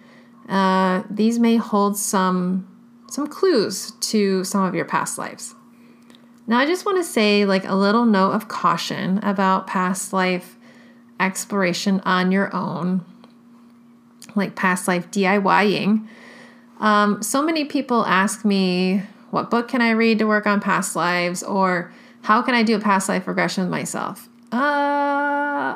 Uh, 0.48 1.04
these 1.10 1.38
may 1.38 1.58
hold 1.58 1.98
some 1.98 2.66
some 3.10 3.28
clues 3.28 3.92
to 4.00 4.46
some 4.46 4.64
of 4.64 4.74
your 4.74 4.86
past 4.86 5.18
lives. 5.18 5.54
Now, 6.48 6.60
I 6.60 6.66
just 6.66 6.86
want 6.86 6.98
to 6.98 7.04
say 7.04 7.44
like 7.44 7.66
a 7.66 7.76
little 7.76 8.06
note 8.06 8.32
of 8.32 8.48
caution 8.48 9.18
about 9.18 9.68
past 9.68 10.14
life 10.14 10.58
exploration 11.20 12.00
on 12.06 12.32
your 12.32 12.56
own, 12.56 13.04
like 14.34 14.56
past 14.56 14.88
life 14.88 15.12
DIYing. 15.12 16.08
Um, 16.80 17.22
so 17.22 17.42
many 17.42 17.66
people 17.66 18.06
ask 18.06 18.46
me, 18.46 19.04
what 19.30 19.52
book 19.52 19.68
can 19.68 19.82
I 19.82 19.92
read 19.92 20.20
to 20.20 20.26
work 20.26 20.48
on 20.48 20.62
past 20.62 20.96
lives? 20.96 21.44
Or 21.44 21.92
how 22.24 22.42
can 22.42 22.56
I 22.56 22.64
do 22.64 22.76
a 22.76 22.80
past 22.80 23.10
life 23.10 23.28
regression 23.28 23.70
myself? 23.70 24.30
Uh, 24.52 25.76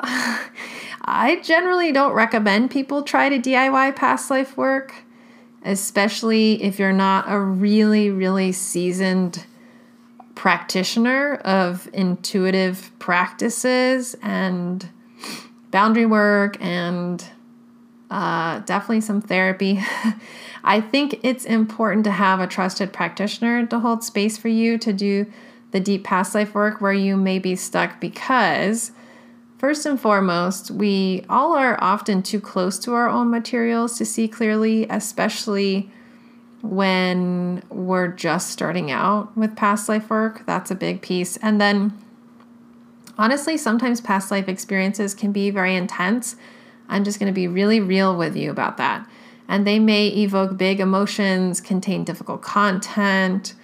I 1.02 1.40
generally 1.42 1.92
don't 1.92 2.12
recommend 2.12 2.70
people 2.70 3.02
try 3.02 3.28
to 3.28 3.38
DIY 3.38 3.94
past 3.96 4.30
life 4.30 4.56
work, 4.56 4.94
especially 5.62 6.62
if 6.62 6.78
you're 6.78 6.92
not 6.92 7.26
a 7.28 7.38
really, 7.38 8.10
really 8.10 8.52
seasoned 8.52 9.44
practitioner 10.34 11.34
of 11.44 11.88
intuitive 11.92 12.92
practices 12.98 14.16
and 14.22 14.88
boundary 15.70 16.06
work 16.06 16.56
and 16.60 17.26
uh, 18.10 18.60
definitely 18.60 19.02
some 19.02 19.20
therapy. 19.20 19.82
I 20.64 20.80
think 20.80 21.20
it's 21.22 21.44
important 21.44 22.04
to 22.04 22.10
have 22.10 22.40
a 22.40 22.46
trusted 22.46 22.92
practitioner 22.92 23.66
to 23.66 23.80
hold 23.80 24.02
space 24.02 24.38
for 24.38 24.48
you 24.48 24.78
to 24.78 24.94
do 24.94 25.26
the 25.70 25.80
deep 25.80 26.04
past 26.04 26.34
life 26.34 26.54
work 26.54 26.80
where 26.80 26.92
you 26.92 27.16
may 27.16 27.38
be 27.38 27.54
stuck 27.54 28.00
because, 28.00 28.92
first 29.58 29.84
and 29.84 30.00
foremost, 30.00 30.70
we 30.70 31.24
all 31.28 31.54
are 31.54 31.76
often 31.82 32.22
too 32.22 32.40
close 32.40 32.78
to 32.80 32.94
our 32.94 33.08
own 33.08 33.30
materials 33.30 33.98
to 33.98 34.04
see 34.04 34.28
clearly, 34.28 34.86
especially 34.88 35.90
when 36.62 37.62
we're 37.68 38.08
just 38.08 38.50
starting 38.50 38.90
out 38.90 39.36
with 39.36 39.54
past 39.56 39.88
life 39.88 40.10
work. 40.10 40.44
That's 40.46 40.70
a 40.70 40.74
big 40.74 41.02
piece. 41.02 41.36
And 41.38 41.60
then, 41.60 41.96
honestly, 43.16 43.56
sometimes 43.56 44.00
past 44.00 44.30
life 44.30 44.48
experiences 44.48 45.14
can 45.14 45.32
be 45.32 45.50
very 45.50 45.76
intense. 45.76 46.36
I'm 46.88 47.04
just 47.04 47.18
going 47.20 47.32
to 47.32 47.34
be 47.34 47.46
really 47.46 47.80
real 47.80 48.16
with 48.16 48.36
you 48.36 48.50
about 48.50 48.76
that. 48.78 49.08
And 49.46 49.66
they 49.66 49.78
may 49.78 50.08
evoke 50.08 50.56
big 50.56 50.80
emotions, 50.80 51.60
contain 51.60 52.04
difficult 52.04 52.42
content, 52.42 53.54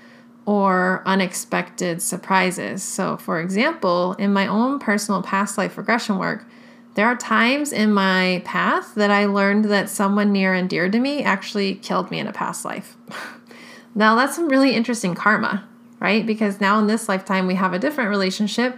or 0.46 1.02
unexpected 1.06 2.02
surprises. 2.02 2.82
So, 2.82 3.16
for 3.16 3.40
example, 3.40 4.12
in 4.14 4.32
my 4.32 4.46
own 4.46 4.78
personal 4.78 5.22
past 5.22 5.56
life 5.56 5.78
regression 5.78 6.18
work, 6.18 6.46
there 6.94 7.06
are 7.06 7.16
times 7.16 7.72
in 7.72 7.92
my 7.92 8.42
path 8.44 8.94
that 8.94 9.10
I 9.10 9.24
learned 9.24 9.64
that 9.66 9.88
someone 9.88 10.32
near 10.32 10.54
and 10.54 10.68
dear 10.68 10.88
to 10.88 10.98
me 10.98 11.22
actually 11.22 11.74
killed 11.76 12.10
me 12.10 12.18
in 12.18 12.26
a 12.26 12.32
past 12.32 12.64
life. 12.64 12.96
now, 13.94 14.14
that's 14.14 14.36
some 14.36 14.48
really 14.48 14.74
interesting 14.74 15.14
karma, 15.14 15.66
right? 15.98 16.24
Because 16.24 16.60
now 16.60 16.78
in 16.78 16.86
this 16.86 17.08
lifetime, 17.08 17.46
we 17.46 17.54
have 17.54 17.72
a 17.72 17.78
different 17.78 18.10
relationship, 18.10 18.76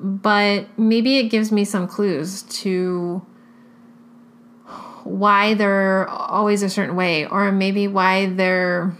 but 0.00 0.66
maybe 0.78 1.18
it 1.18 1.24
gives 1.24 1.52
me 1.52 1.64
some 1.64 1.86
clues 1.86 2.42
to 2.42 3.24
why 5.04 5.54
they're 5.54 6.08
always 6.08 6.62
a 6.62 6.68
certain 6.68 6.96
way, 6.96 7.26
or 7.26 7.52
maybe 7.52 7.86
why 7.86 8.26
they're 8.26 8.96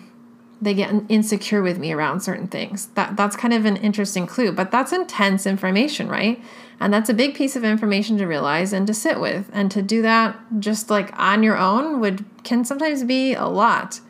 they 0.61 0.75
get 0.75 0.92
insecure 1.09 1.62
with 1.62 1.79
me 1.79 1.92
around 1.92 2.21
certain 2.21 2.49
things. 2.49 2.87
That 2.95 3.16
that's 3.16 3.37
kind 3.37 3.53
of 3.53 3.64
an 3.64 3.77
interesting 3.77 4.27
clue, 4.27 4.53
but 4.53 4.71
that's 4.71 4.92
intense 4.92 5.47
information, 5.47 6.09
right? 6.09 6.42
And 6.81 6.92
that's 6.92 7.09
a 7.09 7.14
big 7.14 7.35
piece 7.35 7.57
of 7.57 7.64
information 7.64 8.19
to 8.19 8.27
realize 8.27 8.73
and 8.73 8.87
to 8.87 8.95
sit 8.95 9.21
with. 9.21 9.51
And 9.53 9.71
to 9.71 9.83
do 9.83 10.03
that 10.03 10.38
just 10.59 10.90
like 10.90 11.19
on 11.19 11.42
your 11.42 11.57
own 11.57 12.01
would 12.01 12.25
can 12.42 12.64
sometimes 12.64 13.05
be 13.05 13.35
a 13.35 13.47
lot. 13.47 14.01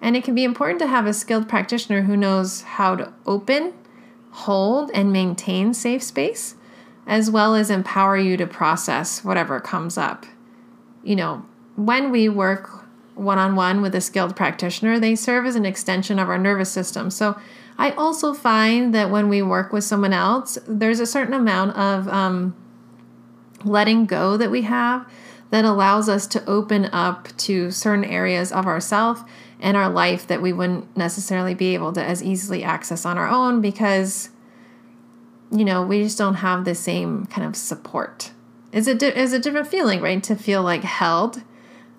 And 0.00 0.16
it 0.16 0.24
can 0.24 0.34
be 0.34 0.44
important 0.44 0.78
to 0.80 0.86
have 0.86 1.06
a 1.06 1.12
skilled 1.12 1.48
practitioner 1.48 2.02
who 2.02 2.16
knows 2.16 2.62
how 2.62 2.96
to 2.96 3.12
open, 3.26 3.72
hold, 4.30 4.90
and 4.92 5.12
maintain 5.12 5.74
safe 5.74 6.02
space, 6.02 6.54
as 7.06 7.30
well 7.30 7.54
as 7.54 7.70
empower 7.70 8.16
you 8.16 8.36
to 8.36 8.46
process 8.46 9.24
whatever 9.24 9.58
comes 9.58 9.96
up. 9.96 10.26
You 11.02 11.16
know, 11.16 11.46
when 11.76 12.10
we 12.10 12.28
work 12.28 12.85
one 13.16 13.38
on 13.38 13.56
one 13.56 13.82
with 13.82 13.94
a 13.94 14.00
skilled 14.00 14.36
practitioner, 14.36 15.00
they 15.00 15.16
serve 15.16 15.46
as 15.46 15.56
an 15.56 15.66
extension 15.66 16.18
of 16.18 16.28
our 16.28 16.38
nervous 16.38 16.70
system. 16.70 17.10
So 17.10 17.36
I 17.78 17.90
also 17.92 18.32
find 18.32 18.94
that 18.94 19.10
when 19.10 19.28
we 19.28 19.42
work 19.42 19.72
with 19.72 19.84
someone 19.84 20.12
else, 20.12 20.58
there's 20.68 21.00
a 21.00 21.06
certain 21.06 21.34
amount 21.34 21.76
of 21.76 22.06
um, 22.08 22.54
letting 23.64 24.06
go 24.06 24.36
that 24.36 24.50
we 24.50 24.62
have 24.62 25.06
that 25.50 25.64
allows 25.64 26.08
us 26.08 26.26
to 26.26 26.44
open 26.46 26.86
up 26.86 27.34
to 27.38 27.70
certain 27.70 28.04
areas 28.04 28.52
of 28.52 28.66
ourself 28.66 29.24
and 29.60 29.76
our 29.76 29.88
life 29.88 30.26
that 30.26 30.42
we 30.42 30.52
wouldn't 30.52 30.96
necessarily 30.96 31.54
be 31.54 31.74
able 31.74 31.92
to 31.92 32.02
as 32.02 32.22
easily 32.22 32.62
access 32.62 33.06
on 33.06 33.16
our 33.16 33.28
own 33.28 33.60
because 33.60 34.30
you 35.50 35.64
know 35.64 35.82
we 35.82 36.02
just 36.02 36.18
don't 36.18 36.34
have 36.34 36.64
the 36.64 36.74
same 36.74 37.24
kind 37.26 37.46
of 37.46 37.56
support 37.56 38.32
it's 38.72 38.88
a, 38.88 38.94
di- 38.94 39.06
it's 39.06 39.32
a 39.32 39.38
different 39.38 39.68
feeling 39.68 40.00
right 40.00 40.22
to 40.22 40.34
feel 40.34 40.62
like 40.62 40.82
held 40.82 41.42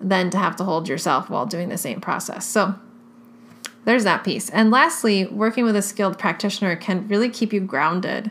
than 0.00 0.30
to 0.30 0.38
have 0.38 0.56
to 0.56 0.64
hold 0.64 0.88
yourself 0.88 1.28
while 1.28 1.46
doing 1.46 1.68
the 1.68 1.78
same 1.78 2.00
process. 2.00 2.46
So 2.46 2.74
there's 3.84 4.04
that 4.04 4.24
piece. 4.24 4.50
And 4.50 4.70
lastly, 4.70 5.26
working 5.26 5.64
with 5.64 5.76
a 5.76 5.82
skilled 5.82 6.18
practitioner 6.18 6.76
can 6.76 7.08
really 7.08 7.28
keep 7.28 7.52
you 7.52 7.60
grounded. 7.60 8.30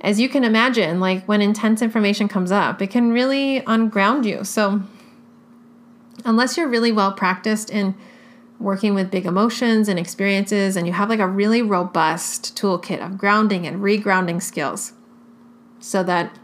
As 0.00 0.20
you 0.20 0.28
can 0.28 0.44
imagine, 0.44 1.00
like 1.00 1.24
when 1.26 1.42
intense 1.42 1.82
information 1.82 2.28
comes 2.28 2.50
up, 2.50 2.80
it 2.80 2.90
can 2.90 3.12
really 3.12 3.62
unground 3.66 4.24
you. 4.26 4.44
So 4.44 4.82
unless 6.24 6.56
you're 6.56 6.68
really 6.68 6.92
well 6.92 7.12
practiced 7.12 7.70
in 7.70 7.94
working 8.58 8.94
with 8.94 9.10
big 9.10 9.26
emotions 9.26 9.88
and 9.88 9.98
experiences 9.98 10.76
and 10.76 10.86
you 10.86 10.92
have 10.92 11.08
like 11.08 11.18
a 11.18 11.26
really 11.26 11.62
robust 11.62 12.56
toolkit 12.56 13.04
of 13.04 13.18
grounding 13.18 13.66
and 13.66 13.82
regrounding 13.82 14.40
skills 14.40 14.92
so 15.80 16.02
that 16.04 16.38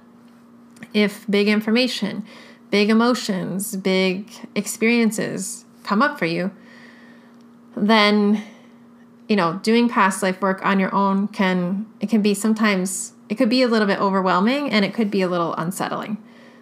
if 0.92 1.24
big 1.30 1.46
information 1.46 2.24
big 2.70 2.90
emotions, 2.90 3.76
big 3.76 4.30
experiences 4.54 5.64
come 5.82 6.02
up 6.02 6.18
for 6.18 6.26
you, 6.26 6.50
then 7.76 8.42
you 9.28 9.36
know, 9.36 9.60
doing 9.62 9.88
past 9.88 10.22
life 10.22 10.40
work 10.40 10.64
on 10.64 10.80
your 10.80 10.94
own 10.94 11.28
can 11.28 11.86
it 12.00 12.08
can 12.08 12.22
be 12.22 12.34
sometimes 12.34 13.12
it 13.28 13.34
could 13.34 13.50
be 13.50 13.62
a 13.62 13.68
little 13.68 13.86
bit 13.86 14.00
overwhelming 14.00 14.70
and 14.70 14.84
it 14.84 14.94
could 14.94 15.10
be 15.10 15.20
a 15.20 15.28
little 15.28 15.54
unsettling. 15.54 16.16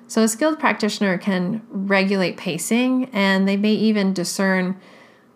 So 0.09 0.23
a 0.23 0.29
skilled 0.29 0.59
practitioner 0.59 1.19
can 1.19 1.62
regulate 1.71 2.37
pacing 2.37 3.09
and 3.12 3.49
they 3.49 3.57
may 3.57 3.73
even 3.73 4.12
discern 4.12 4.77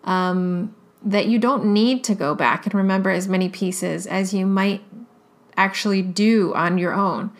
um, 0.03 0.75
that 1.03 1.27
you 1.27 1.39
don't 1.39 1.65
need 1.65 2.03
to 2.05 2.15
go 2.15 2.35
back 2.35 2.65
and 2.65 2.75
remember 2.75 3.09
as 3.09 3.27
many 3.27 3.49
pieces 3.49 4.05
as 4.07 4.33
you 4.33 4.45
might 4.45 4.81
actually 5.57 6.01
do 6.01 6.53
on 6.53 6.77
your 6.77 6.93
own 6.93 7.31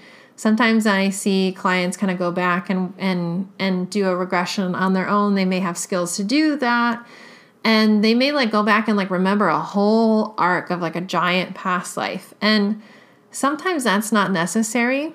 sometimes 0.42 0.88
I 0.88 1.10
see 1.10 1.54
clients 1.56 1.96
kind 1.96 2.12
of 2.12 2.18
go 2.18 2.32
back 2.32 2.72
and 2.72 2.96
and 2.98 3.48
and 3.60 3.88
do 3.92 4.10
a 4.10 4.16
regression 4.16 4.74
on 4.74 4.94
their 4.94 5.08
own. 5.08 5.36
They 5.36 5.46
may 5.46 5.60
have 5.60 5.78
skills 5.78 6.16
to 6.16 6.24
do 6.24 6.56
that. 6.58 7.06
And 7.64 8.04
they 8.04 8.16
may 8.16 8.32
like 8.32 8.50
go 8.50 8.64
back 8.64 8.88
and 8.88 8.98
like 8.98 9.12
remember 9.12 9.50
a 9.50 9.60
whole 9.60 10.34
arc 10.40 10.72
of 10.72 10.82
like 10.82 10.96
a 10.96 11.02
giant 11.02 11.54
past 11.54 11.96
life. 11.96 12.34
And 12.42 12.82
sometimes 13.30 13.84
that's 13.84 14.12
not 14.12 14.32
necessary. 14.32 15.14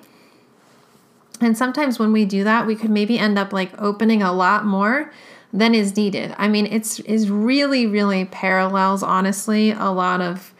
And 1.41 1.57
sometimes 1.57 1.99
when 1.99 2.13
we 2.13 2.23
do 2.23 2.45
that, 2.45 2.65
we 2.65 2.77
could 2.77 2.89
maybe 2.89 3.19
end 3.19 3.37
up 3.37 3.51
like 3.51 3.73
opening 3.81 4.23
a 4.23 4.31
lot 4.31 4.63
more 4.63 5.11
than 5.51 5.75
is 5.75 5.97
needed. 5.97 6.33
I 6.37 6.47
mean, 6.47 6.67
it's 6.67 7.01
is 7.01 7.29
really 7.29 7.85
really 7.85 8.23
parallels 8.23 9.03
honestly 9.03 9.71
a 9.71 9.91
lot 9.91 10.21
of 10.21 10.53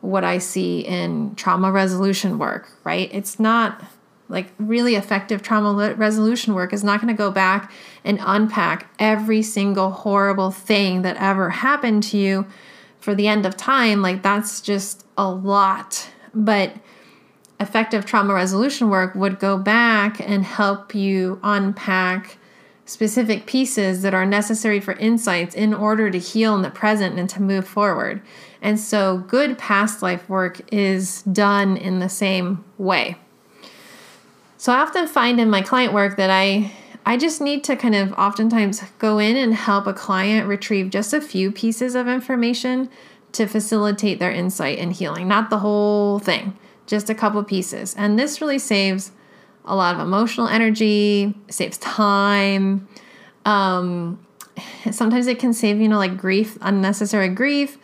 what 0.00 0.24
I 0.24 0.38
see 0.38 0.80
in 0.80 1.36
trauma 1.36 1.70
resolution 1.70 2.36
work, 2.36 2.68
right? 2.82 3.08
It's 3.12 3.38
not 3.38 3.84
like 4.28 4.52
really 4.58 4.94
effective 4.94 5.42
trauma 5.42 5.94
resolution 5.94 6.54
work 6.54 6.72
is 6.72 6.84
not 6.84 7.00
going 7.00 7.12
to 7.14 7.16
go 7.16 7.30
back 7.30 7.72
and 8.04 8.18
unpack 8.22 8.90
every 8.98 9.42
single 9.42 9.90
horrible 9.90 10.50
thing 10.50 11.02
that 11.02 11.16
ever 11.16 11.50
happened 11.50 12.02
to 12.02 12.18
you 12.18 12.46
for 13.00 13.14
the 13.14 13.28
end 13.28 13.46
of 13.46 13.56
time 13.56 14.02
like 14.02 14.22
that's 14.22 14.60
just 14.60 15.06
a 15.16 15.30
lot 15.30 16.10
but 16.34 16.74
effective 17.60 18.04
trauma 18.04 18.34
resolution 18.34 18.90
work 18.90 19.14
would 19.14 19.38
go 19.38 19.58
back 19.58 20.20
and 20.20 20.44
help 20.44 20.94
you 20.94 21.40
unpack 21.42 22.38
specific 22.88 23.44
pieces 23.44 24.00
that 24.00 24.14
are 24.14 24.24
necessary 24.24 24.80
for 24.80 24.94
insights 24.94 25.54
in 25.54 25.74
order 25.74 26.10
to 26.10 26.18
heal 26.18 26.54
in 26.54 26.62
the 26.62 26.70
present 26.70 27.18
and 27.18 27.28
to 27.28 27.42
move 27.42 27.68
forward. 27.68 28.22
And 28.62 28.80
so, 28.80 29.18
good 29.18 29.58
past 29.58 30.02
life 30.02 30.28
work 30.28 30.60
is 30.72 31.22
done 31.22 31.76
in 31.76 31.98
the 31.98 32.08
same 32.08 32.64
way. 32.78 33.18
So 34.58 34.72
I 34.72 34.80
often 34.80 35.06
find 35.06 35.38
in 35.38 35.48
my 35.48 35.62
client 35.62 35.92
work 35.92 36.16
that 36.16 36.30
I 36.30 36.72
I 37.06 37.16
just 37.16 37.40
need 37.40 37.64
to 37.64 37.76
kind 37.76 37.94
of 37.94 38.12
oftentimes 38.14 38.82
go 38.98 39.18
in 39.18 39.36
and 39.36 39.54
help 39.54 39.86
a 39.86 39.94
client 39.94 40.46
retrieve 40.46 40.90
just 40.90 41.14
a 41.14 41.22
few 41.22 41.50
pieces 41.50 41.94
of 41.94 42.06
information 42.06 42.90
to 43.32 43.46
facilitate 43.46 44.18
their 44.18 44.32
insight 44.32 44.78
and 44.78 44.92
healing, 44.92 45.28
not 45.28 45.48
the 45.48 45.60
whole 45.60 46.18
thing, 46.18 46.58
just 46.86 47.08
a 47.08 47.14
couple 47.14 47.42
pieces. 47.44 47.94
And 47.96 48.18
this 48.18 48.40
really 48.40 48.58
saves 48.58 49.12
a 49.64 49.76
lot 49.76 49.94
of 49.94 50.00
emotional 50.00 50.48
energy, 50.48 51.34
saves 51.48 51.78
time. 51.78 52.88
Um, 53.46 54.18
sometimes 54.90 55.28
it 55.28 55.38
can 55.38 55.54
save, 55.54 55.80
you 55.80 55.88
know, 55.88 55.98
like 55.98 56.16
grief, 56.18 56.58
unnecessary 56.60 57.28
grief 57.28 57.78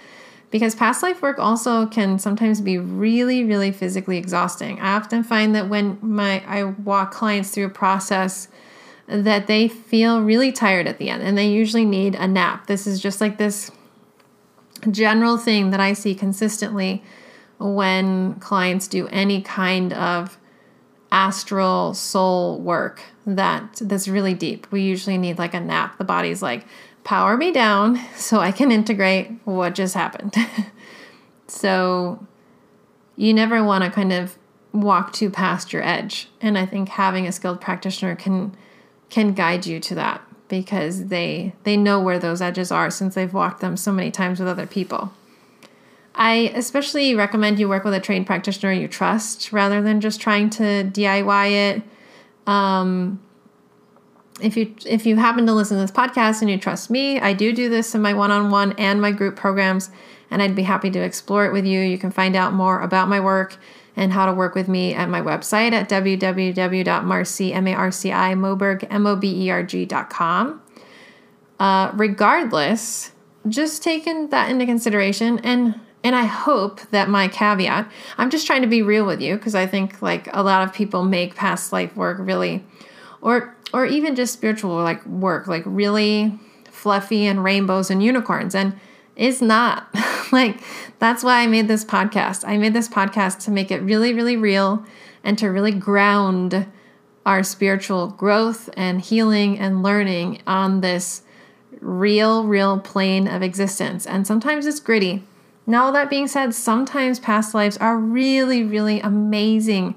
because 0.55 0.77
past 0.77 1.03
life 1.03 1.21
work 1.21 1.37
also 1.41 1.85
can 1.85 2.17
sometimes 2.17 2.61
be 2.61 2.79
really 2.79 3.43
really 3.43 3.73
physically 3.73 4.19
exhausting. 4.19 4.79
I 4.79 4.95
often 4.95 5.25
find 5.25 5.53
that 5.57 5.69
when 5.69 5.99
my 6.01 6.45
i 6.47 6.63
walk 6.63 7.11
clients 7.11 7.51
through 7.51 7.67
a 7.67 7.71
process 7.71 8.47
that 9.09 9.49
they 9.49 9.67
feel 9.67 10.23
really 10.23 10.53
tired 10.53 10.87
at 10.87 10.99
the 10.99 11.11
end 11.11 11.25
and 11.25 11.37
they 11.37 11.49
usually 11.49 11.85
need 11.85 12.15
a 12.15 12.29
nap. 12.29 12.69
This 12.69 12.87
is 12.87 13.01
just 13.01 13.21
like 13.21 13.37
this 13.37 13.73
general 14.93 15.39
thing 15.39 15.71
that 15.71 15.81
i 15.81 15.93
see 15.93 16.15
consistently 16.15 17.03
when 17.59 18.35
clients 18.35 18.87
do 18.87 19.09
any 19.09 19.43
kind 19.43 19.93
of 19.93 20.39
astral 21.11 21.95
soul 21.95 22.61
work 22.61 23.01
that 23.27 23.81
that's 23.81 24.07
really 24.07 24.35
deep. 24.35 24.71
We 24.71 24.83
usually 24.83 25.19
need 25.19 25.37
like 25.37 25.55
a 25.55 25.61
nap. 25.61 25.99
The 25.99 26.05
body's 26.05 26.43
like 26.43 26.65
power 27.05 27.37
me 27.37 27.53
down 27.53 28.01
so 28.17 28.41
I 28.41 28.51
can 28.51 28.73
integrate 28.73 29.31
what 29.45 29.75
just 29.75 29.95
happened. 29.95 30.35
so 31.47 32.27
you 33.17 33.33
never 33.33 33.63
want 33.63 33.85
to 33.85 33.91
kind 33.91 34.13
of 34.13 34.37
walk 34.73 35.13
too 35.13 35.31
past 35.31 35.73
your 35.73 35.83
edge. 35.83 36.29
And 36.41 36.59
I 36.59 36.67
think 36.67 36.89
having 36.89 37.27
a 37.27 37.33
skilled 37.33 37.61
practitioner 37.61 38.17
can 38.17 38.57
can 39.11 39.33
guide 39.33 39.65
you 39.65 39.79
to 39.79 39.95
that 39.95 40.23
because 40.49 41.07
they 41.07 41.55
they 41.63 41.77
know 41.77 42.01
where 42.01 42.19
those 42.19 42.43
edges 42.43 42.73
are 42.73 42.91
since 42.91 43.15
they've 43.15 43.33
walked 43.33 43.61
them 43.61 43.77
so 43.77 43.93
many 43.93 44.11
times 44.11 44.41
with 44.41 44.49
other 44.49 44.67
people. 44.67 45.13
I 46.17 46.53
especially 46.55 47.15
recommend 47.15 47.59
you 47.59 47.69
work 47.69 47.85
with 47.85 47.95
a 47.95 48.01
trained 48.01 48.27
practitioner 48.27 48.73
you 48.73 48.89
trust 48.89 49.53
rather 49.53 49.83
than 49.83 50.01
just 50.01 50.21
trying 50.21 50.51
to 50.51 50.85
DIY 50.85 51.51
it. 51.51 51.83
Um, 52.47 53.21
if 54.41 54.57
you 54.57 54.75
if 54.87 55.07
you 55.07 55.17
happen 55.17 55.47
to 55.47 55.53
listen 55.53 55.77
to 55.77 55.83
this 55.83 55.91
podcast 55.91 56.41
and 56.41 56.51
you 56.51 56.59
trust 56.59 56.91
me, 56.91 57.21
I 57.21 57.33
do 57.33 57.53
do 57.53 57.69
this 57.69 57.95
in 57.95 58.03
my 58.03 58.15
one-on-one 58.15 58.73
and 58.79 59.01
my 59.01 59.13
group 59.13 59.37
programs, 59.37 59.91
and 60.31 60.43
I'd 60.43 60.57
be 60.57 60.63
happy 60.63 60.91
to 60.91 61.01
explore 61.01 61.47
it 61.47 61.53
with 61.53 61.65
you. 61.65 61.81
You 61.81 61.99
can 61.99 62.11
find 62.11 62.35
out 62.35 62.53
more 62.53 62.81
about 62.81 63.09
my 63.09 63.21
work 63.21 63.57
and 63.97 64.13
how 64.13 64.27
to 64.27 64.33
work 64.33 64.55
with 64.55 64.69
me 64.69 64.93
at 64.93 65.09
my 65.09 65.21
website 65.21 65.73
at 65.73 65.89
www.marci, 65.89 67.55
M-A-R-C-I, 67.55 68.35
moberg, 68.35 68.87
M-O-B-E-R-G.com. 68.91 70.63
Uh, 71.61 71.93
regardless, 71.95 73.13
just 73.49 73.85
taking 73.85 74.29
that 74.31 74.51
into 74.51 74.67
consideration 74.67 75.39
and 75.41 75.81
and 76.03 76.15
I 76.15 76.25
hope 76.25 76.83
that 76.91 77.09
my 77.09 77.29
caveat, 77.29 77.91
I'm 78.19 78.29
just 78.29 78.47
trying 78.47 78.61
to 78.61 78.69
be 78.69 78.83
real 78.83 79.07
with 79.07 79.23
you 79.23 79.37
because 79.37 79.55
I 79.55 79.67
think 79.67 80.03
like 80.03 80.29
a 80.35 80.43
lot 80.43 80.69
of 80.69 80.75
people 80.75 81.03
make 81.03 81.35
past 81.35 81.73
life 81.73 81.97
work 81.97 82.19
really 82.21 82.63
or 83.23 83.57
or 83.75 83.85
even 83.85 84.15
just 84.15 84.33
spiritual 84.33 84.77
like 84.77 85.05
work 85.05 85.47
like 85.47 85.65
really 85.67 86.39
fluffy 86.71 87.27
and 87.27 87.43
rainbows 87.43 87.91
and 87.91 88.03
unicorns 88.03 88.55
and 88.55 88.79
it's 89.17 89.41
not. 89.41 89.89
like 90.33 90.61
that's 90.99 91.23
why 91.23 91.41
I 91.41 91.47
made 91.47 91.69
this 91.69 91.85
podcast. 91.85 92.47
I 92.47 92.57
made 92.57 92.73
this 92.73 92.89
podcast 92.89 93.45
to 93.45 93.51
make 93.51 93.71
it 93.71 93.81
really 93.83 94.15
really 94.15 94.37
real 94.37 94.85
and 95.23 95.37
to 95.39 95.49
really 95.49 95.73
ground 95.73 96.67
our 97.27 97.43
spiritual 97.43 98.09
growth 98.09 98.71
and 98.77 99.01
healing 99.01 99.59
and 99.59 99.83
learning 99.83 100.43
on 100.47 100.81
this 100.81 101.23
real, 101.81 102.47
real 102.47 102.79
plane 102.79 103.27
of 103.27 103.43
existence. 103.43 104.07
And 104.07 104.27
sometimes 104.27 104.67
it's 104.67 104.81
gritty. 104.81 105.25
Now, 105.67 105.87
all 105.87 105.93
that 105.93 106.11
being 106.11 106.29
said, 106.29 106.55
sometimes 106.55 107.19
past 107.19 107.55
lives 107.55 107.79
are 107.79 107.97
really, 107.97 108.63
really 108.63 109.01
amazing 109.01 109.95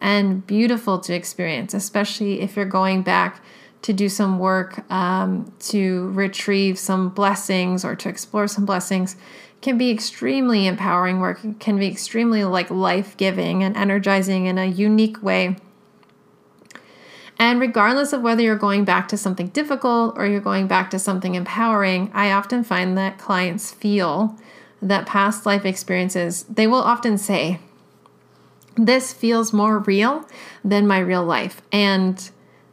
and 0.00 0.46
beautiful 0.46 0.98
to 1.00 1.14
experience, 1.14 1.74
especially 1.74 2.40
if 2.40 2.56
you're 2.56 2.64
going 2.64 3.02
back 3.02 3.42
to 3.82 3.92
do 3.92 4.08
some 4.08 4.38
work 4.38 4.90
um, 4.90 5.52
to 5.58 6.10
retrieve 6.10 6.78
some 6.78 7.08
blessings 7.10 7.84
or 7.84 7.96
to 7.96 8.08
explore 8.08 8.46
some 8.46 8.66
blessings. 8.66 9.16
Can 9.62 9.76
be 9.76 9.90
extremely 9.90 10.66
empowering 10.66 11.20
work 11.20 11.40
can 11.60 11.78
be 11.78 11.86
extremely 11.86 12.44
like 12.44 12.70
life-giving 12.70 13.62
and 13.62 13.76
energizing 13.76 14.46
in 14.46 14.56
a 14.56 14.64
unique 14.64 15.22
way. 15.22 15.56
And 17.38 17.58
regardless 17.58 18.12
of 18.12 18.20
whether 18.20 18.42
you're 18.42 18.56
going 18.56 18.84
back 18.84 19.08
to 19.08 19.16
something 19.16 19.48
difficult 19.48 20.16
or 20.18 20.26
you're 20.26 20.40
going 20.40 20.66
back 20.66 20.90
to 20.90 20.98
something 20.98 21.34
empowering, 21.34 22.10
I 22.12 22.32
often 22.32 22.64
find 22.64 22.98
that 22.98 23.18
clients 23.18 23.72
feel 23.72 24.38
that 24.82 25.06
past 25.06 25.46
life 25.46 25.64
experiences, 25.64 26.44
they 26.44 26.66
will 26.66 26.82
often 26.82 27.16
say, 27.16 27.60
This 28.76 29.12
feels 29.12 29.52
more 29.52 29.78
real 29.80 30.26
than 30.64 30.86
my 30.86 30.98
real 30.98 31.24
life. 31.24 31.60
And 31.72 32.30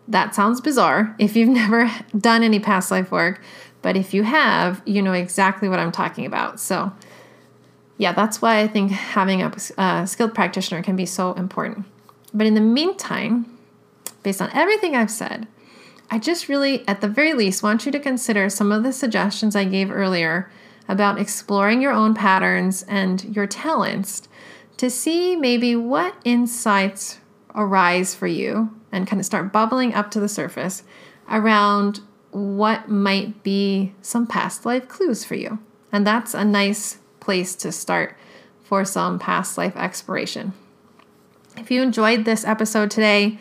that 0.08 0.36
sounds 0.36 0.62
bizarre 0.62 1.16
if 1.20 1.36
you've 1.36 1.50
never 1.64 1.92
done 2.18 2.44
any 2.44 2.60
past 2.60 2.92
life 2.92 3.12
work, 3.12 3.42
but 3.82 3.96
if 3.96 4.14
you 4.14 4.24
have, 4.24 4.82
you 4.86 5.02
know 5.02 5.14
exactly 5.14 5.70
what 5.70 5.80
I'm 5.80 5.92
talking 5.92 6.26
about. 6.26 6.60
So, 6.60 6.92
yeah, 7.98 8.14
that's 8.14 8.42
why 8.42 8.60
I 8.60 8.68
think 8.68 8.92
having 8.92 9.42
a, 9.42 10.08
skilled 10.08 10.36
practitioner 10.36 10.84
can 10.84 10.96
be 10.96 11.06
so 11.06 11.34
important. 11.34 11.86
But 12.34 12.48
in 12.48 12.54
the 12.54 12.62
meantime, 12.62 13.58
based 14.24 14.42
on 14.42 14.52
everything 14.54 14.96
I've 14.96 15.12
said, 15.12 15.48
I 16.10 16.20
just 16.20 16.48
really, 16.48 16.88
at 16.88 17.02
the 17.02 17.08
very 17.08 17.34
least, 17.34 17.64
want 17.64 17.86
you 17.86 17.92
to 17.92 18.00
consider 18.00 18.50
some 18.50 18.72
of 18.72 18.84
the 18.84 18.94
suggestions 18.94 19.56
I 19.56 19.66
gave 19.66 19.92
earlier 19.92 20.50
about 20.88 21.20
exploring 21.20 21.82
your 21.82 21.92
own 21.92 22.14
patterns 22.14 22.84
and 22.84 23.24
your 23.36 23.48
talents 23.48 24.28
to 24.78 24.90
see 24.90 25.36
maybe 25.36 25.76
what 25.76 26.16
insights 26.24 27.20
arise 27.56 28.14
for 28.14 28.28
you 28.28 28.70
and 28.92 29.08
kind 29.08 29.20
of 29.20 29.26
start 29.26 29.52
bubbling 29.52 29.94
up 29.94 30.12
to 30.12 30.20
the 30.20 30.30
surface 30.30 30.84
around 31.30 32.00
what 32.32 32.88
might 32.88 33.44
be 33.44 33.94
some 34.02 34.28
past 34.28 34.66
life 34.66 34.88
clues 34.88 35.24
for 35.26 35.36
you. 35.36 35.60
And 35.92 36.06
that's 36.06 36.34
a 36.34 36.46
nice 36.46 37.00
place 37.20 37.56
to 37.56 37.72
start 37.72 38.16
for 38.64 38.86
some 38.86 39.18
past 39.18 39.58
life 39.58 39.76
exploration. 39.76 40.54
If 41.58 41.72
you 41.72 41.82
enjoyed 41.82 42.26
this 42.26 42.46
episode 42.46 42.92
today, 42.92 43.40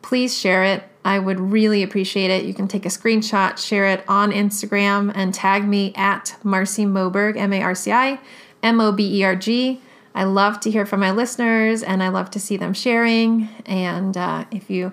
please 0.00 0.36
share 0.38 0.64
it. 0.64 0.84
I 1.04 1.18
would 1.18 1.40
really 1.40 1.82
appreciate 1.82 2.30
it. 2.30 2.44
You 2.44 2.54
can 2.54 2.68
take 2.68 2.86
a 2.86 2.90
screenshot, 2.90 3.58
share 3.58 3.86
it 3.86 4.04
on 4.08 4.32
Instagram, 4.32 5.12
and 5.14 5.34
tag 5.34 5.66
me 5.66 5.92
at 5.94 6.36
Marci 6.42 6.86
Moberg, 6.86 7.36
M 7.36 7.52
A 7.52 7.62
R 7.62 7.74
C 7.74 7.92
I 7.92 8.20
M 8.62 8.80
O 8.80 8.92
B 8.92 9.20
E 9.20 9.24
R 9.24 9.36
G. 9.36 9.80
I 10.18 10.24
love 10.24 10.58
to 10.60 10.70
hear 10.72 10.84
from 10.84 10.98
my 10.98 11.12
listeners 11.12 11.84
and 11.84 12.02
I 12.02 12.08
love 12.08 12.28
to 12.32 12.40
see 12.40 12.56
them 12.56 12.74
sharing. 12.74 13.48
And 13.66 14.16
uh, 14.16 14.46
if 14.50 14.68
you 14.68 14.92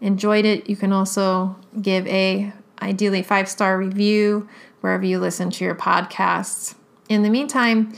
enjoyed 0.00 0.44
it, 0.44 0.68
you 0.68 0.74
can 0.74 0.92
also 0.92 1.54
give 1.80 2.04
a 2.08 2.52
ideally 2.82 3.22
five 3.22 3.48
star 3.48 3.78
review 3.78 4.48
wherever 4.80 5.04
you 5.04 5.20
listen 5.20 5.50
to 5.52 5.64
your 5.64 5.76
podcasts. 5.76 6.74
In 7.08 7.22
the 7.22 7.30
meantime, 7.30 7.92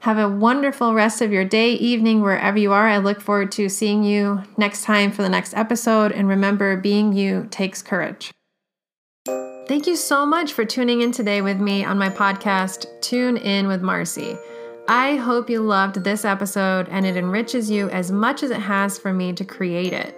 have 0.00 0.16
a 0.16 0.28
wonderful 0.28 0.94
rest 0.94 1.22
of 1.22 1.32
your 1.32 1.44
day, 1.44 1.72
evening, 1.72 2.22
wherever 2.22 2.56
you 2.56 2.70
are. 2.70 2.86
I 2.86 2.98
look 2.98 3.20
forward 3.20 3.50
to 3.52 3.68
seeing 3.68 4.04
you 4.04 4.44
next 4.56 4.84
time 4.84 5.10
for 5.10 5.22
the 5.22 5.28
next 5.28 5.54
episode. 5.54 6.12
And 6.12 6.28
remember, 6.28 6.76
being 6.76 7.12
you 7.12 7.48
takes 7.50 7.82
courage. 7.82 8.30
Thank 9.66 9.88
you 9.88 9.96
so 9.96 10.24
much 10.24 10.52
for 10.52 10.64
tuning 10.64 11.02
in 11.02 11.10
today 11.10 11.42
with 11.42 11.58
me 11.58 11.84
on 11.84 11.98
my 11.98 12.10
podcast, 12.10 12.86
Tune 13.00 13.36
In 13.36 13.66
with 13.66 13.82
Marci. 13.82 14.38
I 14.88 15.14
hope 15.14 15.48
you 15.48 15.60
loved 15.60 16.02
this 16.02 16.24
episode 16.24 16.88
and 16.88 17.06
it 17.06 17.16
enriches 17.16 17.70
you 17.70 17.88
as 17.90 18.10
much 18.10 18.42
as 18.42 18.50
it 18.50 18.60
has 18.60 18.98
for 18.98 19.12
me 19.12 19.32
to 19.34 19.44
create 19.44 19.92
it. 19.92 20.12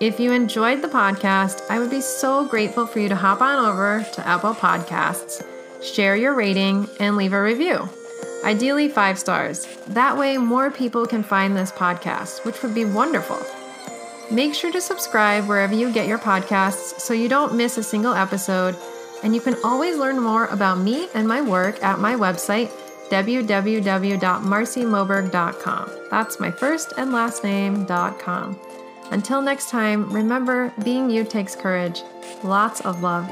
If 0.00 0.18
you 0.18 0.32
enjoyed 0.32 0.82
the 0.82 0.88
podcast, 0.88 1.62
I 1.70 1.78
would 1.78 1.90
be 1.90 2.00
so 2.00 2.44
grateful 2.44 2.84
for 2.84 2.98
you 2.98 3.08
to 3.08 3.14
hop 3.14 3.40
on 3.40 3.64
over 3.64 4.04
to 4.14 4.26
Apple 4.26 4.54
Podcasts, 4.54 5.46
share 5.80 6.16
your 6.16 6.34
rating, 6.34 6.88
and 6.98 7.16
leave 7.16 7.32
a 7.32 7.40
review. 7.40 7.88
Ideally, 8.42 8.88
five 8.88 9.20
stars. 9.20 9.68
That 9.86 10.18
way, 10.18 10.36
more 10.36 10.72
people 10.72 11.06
can 11.06 11.22
find 11.22 11.56
this 11.56 11.70
podcast, 11.70 12.44
which 12.44 12.60
would 12.64 12.74
be 12.74 12.84
wonderful. 12.84 13.38
Make 14.32 14.54
sure 14.54 14.72
to 14.72 14.80
subscribe 14.80 15.46
wherever 15.46 15.74
you 15.74 15.92
get 15.92 16.08
your 16.08 16.18
podcasts 16.18 16.98
so 16.98 17.14
you 17.14 17.28
don't 17.28 17.54
miss 17.54 17.78
a 17.78 17.84
single 17.84 18.14
episode. 18.14 18.74
And 19.22 19.32
you 19.32 19.40
can 19.40 19.54
always 19.62 19.96
learn 19.96 20.18
more 20.18 20.46
about 20.46 20.78
me 20.78 21.08
and 21.14 21.28
my 21.28 21.40
work 21.40 21.80
at 21.84 22.00
my 22.00 22.16
website, 22.16 22.72
www.marcimoberg.com. 23.12 25.90
That's 26.10 26.40
my 26.40 26.50
first 26.50 26.94
and 26.96 27.12
last 27.12 27.44
name.com. 27.44 28.58
Until 29.10 29.42
next 29.42 29.68
time, 29.68 30.10
remember 30.10 30.72
being 30.82 31.10
you 31.10 31.24
takes 31.24 31.54
courage. 31.54 32.00
Lots 32.42 32.80
of 32.80 33.02
love. 33.02 33.28